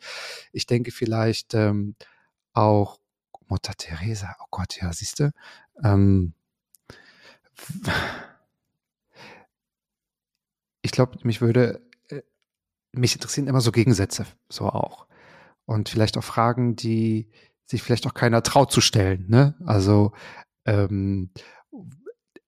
[0.52, 1.96] Ich denke vielleicht ähm,
[2.54, 3.00] auch
[3.48, 5.32] Mutter Teresa, oh Gott, ja, siehst du.
[5.84, 6.34] Ähm,
[10.82, 12.22] ich glaube, mich würde, äh,
[12.92, 15.08] mich interessieren immer so Gegensätze, so auch.
[15.66, 17.30] Und vielleicht auch Fragen, die
[17.66, 19.26] sich vielleicht auch keiner traut zu stellen.
[19.30, 19.56] Ne?
[19.66, 20.14] Also
[20.66, 21.32] ähm,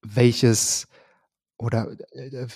[0.02, 0.88] welches
[1.62, 2.48] oder äh,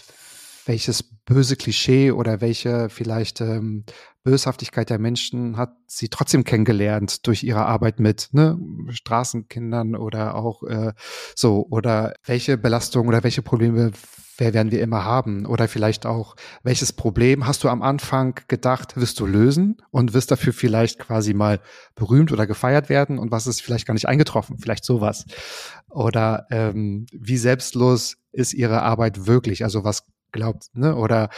[0.66, 3.86] welches böse Klischee oder welche vielleicht ähm,
[4.24, 8.58] Böshaftigkeit der Menschen hat sie trotzdem kennengelernt durch ihre Arbeit mit ne,
[8.90, 10.94] Straßenkindern oder auch äh,
[11.36, 13.92] so oder welche Belastung oder welche Probleme
[14.38, 18.98] wer werden wir immer haben oder vielleicht auch welches Problem hast du am Anfang gedacht
[18.98, 21.62] wirst du lösen und wirst dafür vielleicht quasi mal
[21.96, 25.26] berühmt oder gefeiert werden und was ist vielleicht gar nicht eingetroffen vielleicht sowas
[25.96, 29.64] oder ähm, wie selbstlos ist ihre Arbeit wirklich?
[29.64, 30.96] Also was glaubt, ne?
[30.96, 31.30] Oder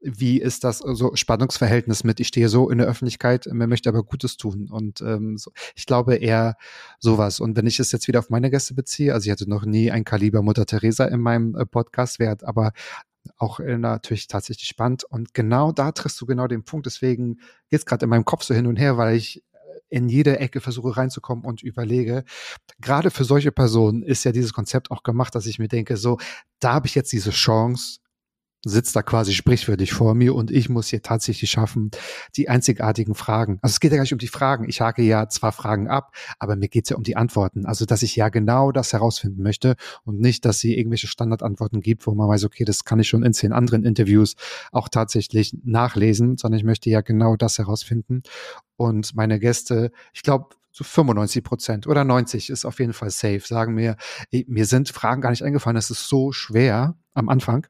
[0.00, 4.04] wie ist das so Spannungsverhältnis mit, ich stehe so in der Öffentlichkeit, man möchte aber
[4.04, 4.68] Gutes tun.
[4.70, 6.56] Und ähm, so, ich glaube eher
[6.98, 7.40] sowas.
[7.40, 9.90] Und wenn ich es jetzt wieder auf meine Gäste beziehe, also ich hatte noch nie
[9.90, 12.72] ein Kaliber Mutter Teresa in meinem äh, Podcast wert, aber
[13.36, 15.04] auch äh, natürlich tatsächlich spannend.
[15.04, 16.86] Und genau da triffst du genau den Punkt.
[16.86, 19.42] Deswegen geht es gerade in meinem Kopf so hin und her, weil ich
[19.88, 22.24] in jede Ecke versuche reinzukommen und überlege,
[22.80, 26.18] gerade für solche Personen ist ja dieses Konzept auch gemacht, dass ich mir denke, so,
[26.58, 28.00] da habe ich jetzt diese Chance,
[28.68, 31.90] sitzt da quasi sprichwörtlich vor mir und ich muss hier tatsächlich schaffen,
[32.34, 33.58] die einzigartigen Fragen.
[33.62, 34.68] Also es geht ja gar nicht um die Fragen.
[34.68, 37.64] Ich hake ja zwar Fragen ab, aber mir geht's ja um die Antworten.
[37.64, 42.06] Also dass ich ja genau das herausfinden möchte und nicht, dass sie irgendwelche Standardantworten gibt,
[42.06, 44.34] wo man weiß, okay, das kann ich schon in zehn anderen Interviews
[44.72, 48.22] auch tatsächlich nachlesen, sondern ich möchte ja genau das herausfinden.
[48.76, 53.40] Und meine Gäste, ich glaube, so 95 Prozent oder 90 ist auf jeden Fall safe,
[53.40, 53.96] sagen mir,
[54.30, 57.66] mir sind Fragen gar nicht eingefallen, das ist so schwer am Anfang.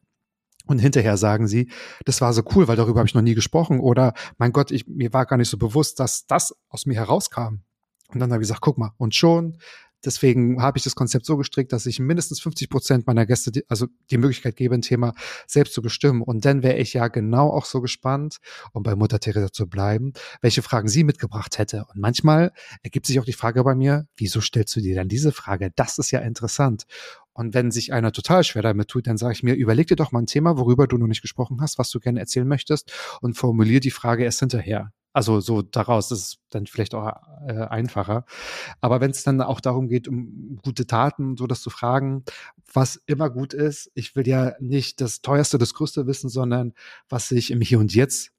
[0.66, 1.70] Und hinterher sagen sie,
[2.04, 3.80] das war so cool, weil darüber habe ich noch nie gesprochen.
[3.80, 7.60] Oder mein Gott, ich, mir war gar nicht so bewusst, dass das aus mir herauskam.
[8.08, 9.58] Und dann habe ich gesagt, guck mal, und schon
[10.06, 13.64] Deswegen habe ich das Konzept so gestrickt, dass ich mindestens 50 Prozent meiner Gäste, die,
[13.68, 15.14] also die Möglichkeit gebe, ein Thema
[15.46, 16.22] selbst zu bestimmen.
[16.22, 18.38] Und dann wäre ich ja genau auch so gespannt,
[18.72, 21.84] um bei Mutter Teresa zu bleiben, welche Fragen sie mitgebracht hätte.
[21.92, 22.52] Und manchmal
[22.82, 25.72] ergibt sich auch die Frage bei mir, wieso stellst du dir dann diese Frage?
[25.74, 26.84] Das ist ja interessant.
[27.32, 30.12] Und wenn sich einer total schwer damit tut, dann sage ich mir, überleg dir doch
[30.12, 33.34] mal ein Thema, worüber du noch nicht gesprochen hast, was du gerne erzählen möchtest und
[33.34, 34.92] formulier die Frage erst hinterher.
[35.16, 37.10] Also so daraus ist es dann vielleicht auch
[37.46, 38.26] äh, einfacher.
[38.82, 42.22] Aber wenn es dann auch darum geht, um gute Taten, so das zu fragen,
[42.70, 46.74] was immer gut ist, ich will ja nicht das teuerste, das größte wissen, sondern
[47.08, 48.32] was sich im Hier und Jetzt,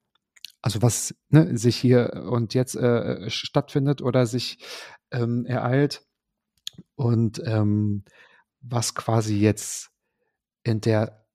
[0.61, 4.59] also was ne, sich hier und jetzt äh, stattfindet oder sich
[5.09, 6.05] ähm, ereilt
[6.93, 8.03] und ähm,
[8.61, 9.89] was quasi jetzt
[10.61, 11.26] in der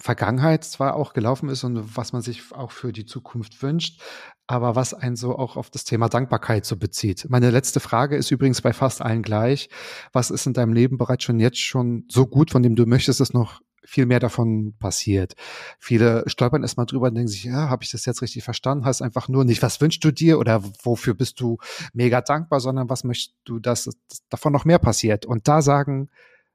[0.00, 4.00] Vergangenheit zwar auch gelaufen ist und was man sich auch für die Zukunft wünscht,
[4.46, 7.26] aber was einen so auch auf das Thema Dankbarkeit so bezieht.
[7.28, 9.68] Meine letzte Frage ist übrigens bei fast allen gleich.
[10.12, 13.20] Was ist in deinem Leben bereits schon jetzt schon so gut, von dem du möchtest,
[13.20, 15.34] dass noch viel mehr davon passiert.
[15.78, 18.84] Viele stolpern erstmal drüber und denken sich, ja, habe ich das jetzt richtig verstanden?
[18.84, 21.58] Heißt einfach nur nicht, was wünschst du dir oder wofür bist du
[21.92, 23.90] mega dankbar, sondern was möchtest du, dass
[24.28, 25.26] davon noch mehr passiert?
[25.26, 26.10] Und da sagen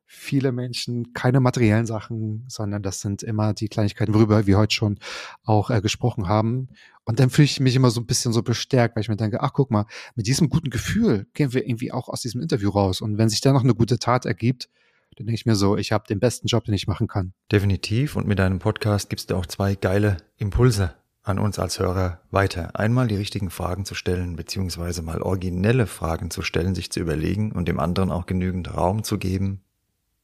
[0.05, 4.99] viele Menschen keine materiellen Sachen, sondern das sind immer die Kleinigkeiten, worüber wir heute schon
[5.43, 6.69] auch äh, gesprochen haben.
[7.05, 9.41] Und dann fühle ich mich immer so ein bisschen so bestärkt, weil ich mir denke,
[9.41, 9.85] ach guck mal,
[10.15, 13.01] mit diesem guten Gefühl gehen wir irgendwie auch aus diesem Interview raus.
[13.01, 14.69] Und wenn sich da noch eine gute Tat ergibt,
[15.15, 17.33] dann denke ich mir so, ich habe den besten Job, den ich machen kann.
[17.51, 18.15] Definitiv.
[18.15, 20.93] Und mit deinem Podcast gibst du auch zwei geile Impulse
[21.23, 22.75] an uns als Hörer weiter.
[22.79, 27.51] Einmal die richtigen Fragen zu stellen, beziehungsweise mal originelle Fragen zu stellen, sich zu überlegen
[27.51, 29.61] und dem anderen auch genügend Raum zu geben,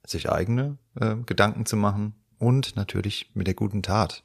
[0.05, 4.23] sich eigene äh, Gedanken zu machen und natürlich mit der guten Tat.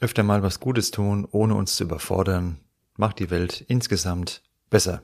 [0.00, 2.58] Öfter mal was Gutes tun, ohne uns zu überfordern,
[2.96, 5.02] macht die Welt insgesamt besser.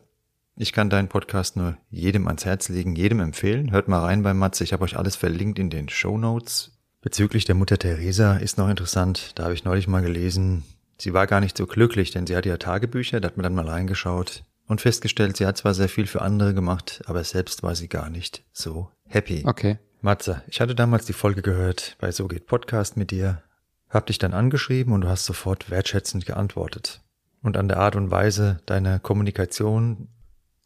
[0.57, 3.73] Ich kann deinen Podcast nur jedem ans Herz legen, jedem empfehlen.
[3.73, 6.79] Hört mal rein bei Matze, ich habe euch alles verlinkt in den Show Notes.
[7.03, 10.63] Bezüglich der Mutter Teresa ist noch interessant, da habe ich neulich mal gelesen,
[10.97, 13.55] sie war gar nicht so glücklich, denn sie hatte ja Tagebücher, da hat man dann
[13.55, 17.75] mal reingeschaut und festgestellt, sie hat zwar sehr viel für andere gemacht, aber selbst war
[17.75, 19.43] sie gar nicht so happy.
[19.45, 19.79] Okay.
[20.05, 23.43] Matze, ich hatte damals die Folge gehört bei So geht Podcast mit dir,
[23.89, 27.01] hab dich dann angeschrieben und du hast sofort wertschätzend geantwortet.
[27.43, 30.09] Und an der Art und Weise deiner Kommunikation,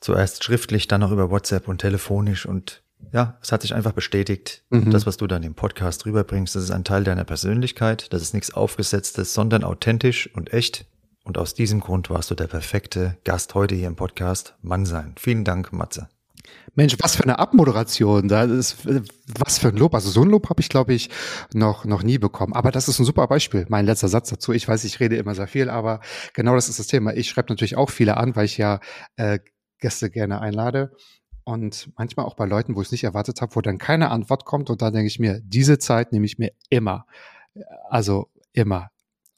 [0.01, 2.83] zuerst schriftlich, dann auch über WhatsApp und telefonisch und
[3.13, 4.91] ja, es hat sich einfach bestätigt, mhm.
[4.91, 8.35] das, was du dann im Podcast rüberbringst, das ist ein Teil deiner Persönlichkeit, das ist
[8.35, 10.85] nichts Aufgesetztes, sondern authentisch und echt.
[11.23, 15.15] Und aus diesem Grund warst du der perfekte Gast heute hier im Podcast Mann sein.
[15.17, 16.09] Vielen Dank, Matze.
[16.75, 18.29] Mensch, was für eine Abmoderation.
[18.29, 18.87] Da ist,
[19.39, 19.95] was für ein Lob.
[19.95, 21.11] Also so ein Lob habe ich, glaube ich,
[21.53, 22.53] noch, noch nie bekommen.
[22.53, 23.67] Aber das ist ein super Beispiel.
[23.69, 24.53] Mein letzter Satz dazu.
[24.53, 26.01] Ich weiß, ich rede immer sehr viel, aber
[26.35, 27.15] genau das ist das Thema.
[27.15, 28.81] Ich schreibe natürlich auch viele an, weil ich ja
[29.17, 29.39] äh,
[29.81, 30.93] Gäste gerne einlade.
[31.45, 34.45] Und manchmal auch bei Leuten, wo ich es nicht erwartet habe, wo dann keine Antwort
[34.45, 34.69] kommt.
[34.71, 37.07] Und da denke ich mir, diese Zeit nehme ich mir immer.
[37.89, 38.91] Also immer.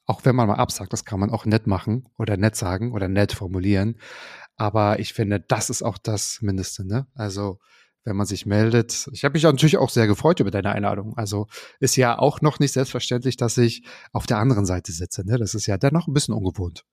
[0.07, 3.07] Auch wenn man mal absagt, das kann man auch nett machen oder nett sagen oder
[3.07, 3.96] nett formulieren.
[4.61, 6.86] Aber ich finde, das ist auch das Mindeste.
[6.86, 7.06] Ne?
[7.14, 7.58] Also
[8.04, 9.08] wenn man sich meldet.
[9.11, 11.16] Ich habe mich natürlich auch sehr gefreut über deine Einladung.
[11.16, 11.46] Also
[11.78, 15.26] ist ja auch noch nicht selbstverständlich, dass ich auf der anderen Seite sitze.
[15.26, 15.38] Ne?
[15.38, 16.84] Das ist ja dennoch ein bisschen ungewohnt.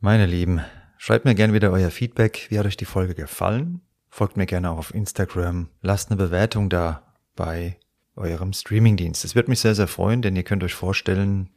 [0.00, 0.62] Meine Lieben,
[0.98, 2.48] schreibt mir gerne wieder euer Feedback.
[2.48, 3.82] Wie hat euch die Folge gefallen?
[4.08, 5.68] Folgt mir gerne auch auf Instagram.
[5.82, 7.78] Lasst eine Bewertung da bei
[8.16, 9.24] eurem Streamingdienst.
[9.24, 11.50] Es wird mich sehr, sehr freuen, denn ihr könnt euch vorstellen,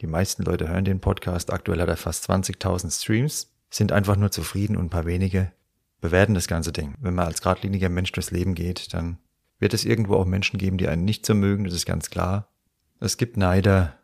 [0.00, 1.52] die meisten Leute hören den Podcast.
[1.52, 5.52] Aktuell hat er fast 20.000 Streams sind einfach nur zufrieden und ein paar wenige
[6.00, 6.94] bewerten das ganze Ding.
[7.00, 9.18] Wenn man als geradliniger Mensch durchs Leben geht, dann
[9.58, 12.48] wird es irgendwo auch Menschen geben, die einen nicht so mögen, das ist ganz klar.
[12.98, 13.94] Es gibt Neider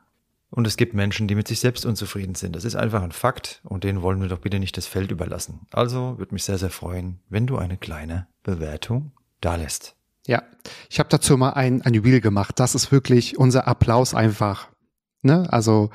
[0.51, 2.55] und es gibt Menschen, die mit sich selbst unzufrieden sind.
[2.55, 5.67] Das ist einfach ein Fakt und denen wollen wir doch bitte nicht das Feld überlassen.
[5.73, 9.97] Also würde mich sehr, sehr freuen, wenn du eine kleine Bewertung da lässt.
[10.27, 10.43] Ja,
[10.91, 12.59] ich habe dazu mal ein, ein Jubil gemacht.
[12.59, 14.69] Das ist wirklich unser Applaus einfach.
[15.23, 15.51] Ne?
[15.53, 15.91] Also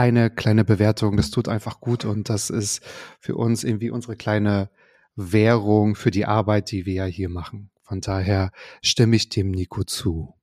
[0.00, 1.18] eine kleine Bewertung.
[1.18, 2.82] Das tut einfach gut und das ist
[3.20, 4.70] für uns irgendwie unsere kleine
[5.14, 7.70] Währung für die Arbeit, die wir ja hier machen.
[7.82, 8.50] Von daher
[8.82, 10.34] stimme ich dem Nico zu.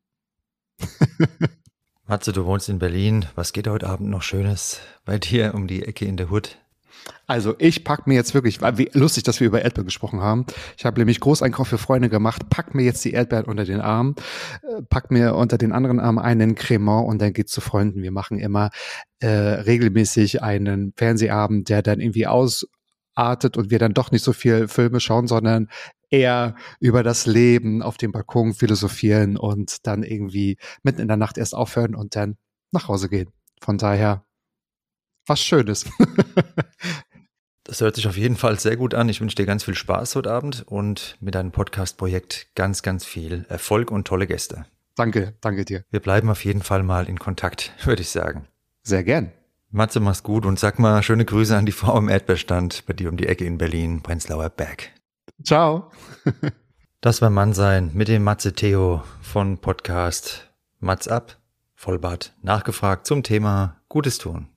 [2.05, 3.25] Matze, du wohnst in Berlin.
[3.35, 6.57] Was geht heute Abend noch Schönes bei dir um die Ecke in der Hut?
[7.25, 10.45] Also ich pack mir jetzt wirklich, wie lustig, dass wir über Erdbeeren gesprochen haben.
[10.77, 14.15] Ich habe nämlich Großeinkauf für Freunde gemacht, pack mir jetzt die Erdbeeren unter den Arm,
[14.61, 18.01] äh, pack mir unter den anderen Arm einen Cremant und dann geht's zu Freunden.
[18.01, 18.69] Wir machen immer
[19.19, 24.67] äh, regelmäßig einen Fernsehabend, der dann irgendwie ausartet und wir dann doch nicht so viel
[24.67, 25.67] Filme schauen, sondern
[26.09, 31.37] eher über das Leben auf dem Balkon philosophieren und dann irgendwie mitten in der Nacht
[31.37, 32.37] erst aufhören und dann
[32.71, 33.29] nach Hause gehen.
[33.59, 34.23] Von daher
[35.25, 35.85] was Schönes.
[37.67, 39.09] Das hört sich auf jeden Fall sehr gut an.
[39.09, 43.45] Ich wünsche dir ganz viel Spaß heute Abend und mit deinem Podcast-Projekt ganz, ganz viel
[43.49, 44.65] Erfolg und tolle Gäste.
[44.95, 45.83] Danke, danke dir.
[45.91, 48.47] Wir bleiben auf jeden Fall mal in Kontakt, würde ich sagen.
[48.83, 49.33] Sehr gern.
[49.69, 53.09] Matze, mach's gut und sag mal schöne Grüße an die Frau im Erdbeerstand bei dir
[53.09, 54.89] um die Ecke in Berlin, Prenzlauer Berg.
[55.43, 55.91] Ciao.
[57.01, 61.37] das war Mannsein mit dem Matze Theo von Podcast Matz ab,
[61.75, 64.47] Vollbart, nachgefragt zum Thema Gutes tun.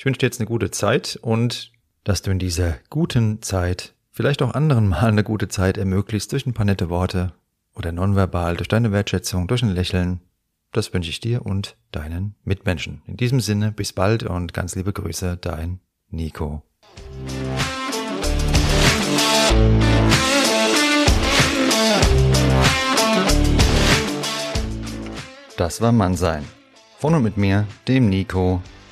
[0.00, 1.72] Ich wünsche dir jetzt eine gute Zeit und
[2.04, 6.46] dass du in dieser guten Zeit vielleicht auch anderen mal eine gute Zeit ermöglicht durch
[6.46, 7.34] ein paar nette Worte
[7.74, 10.22] oder nonverbal, durch deine Wertschätzung, durch ein Lächeln.
[10.72, 13.02] Das wünsche ich dir und deinen Mitmenschen.
[13.06, 16.62] In diesem Sinne, bis bald und ganz liebe Grüße, dein Nico.
[25.58, 26.46] Das war Mannsein.
[26.96, 28.62] Von und mit mir, dem Nico.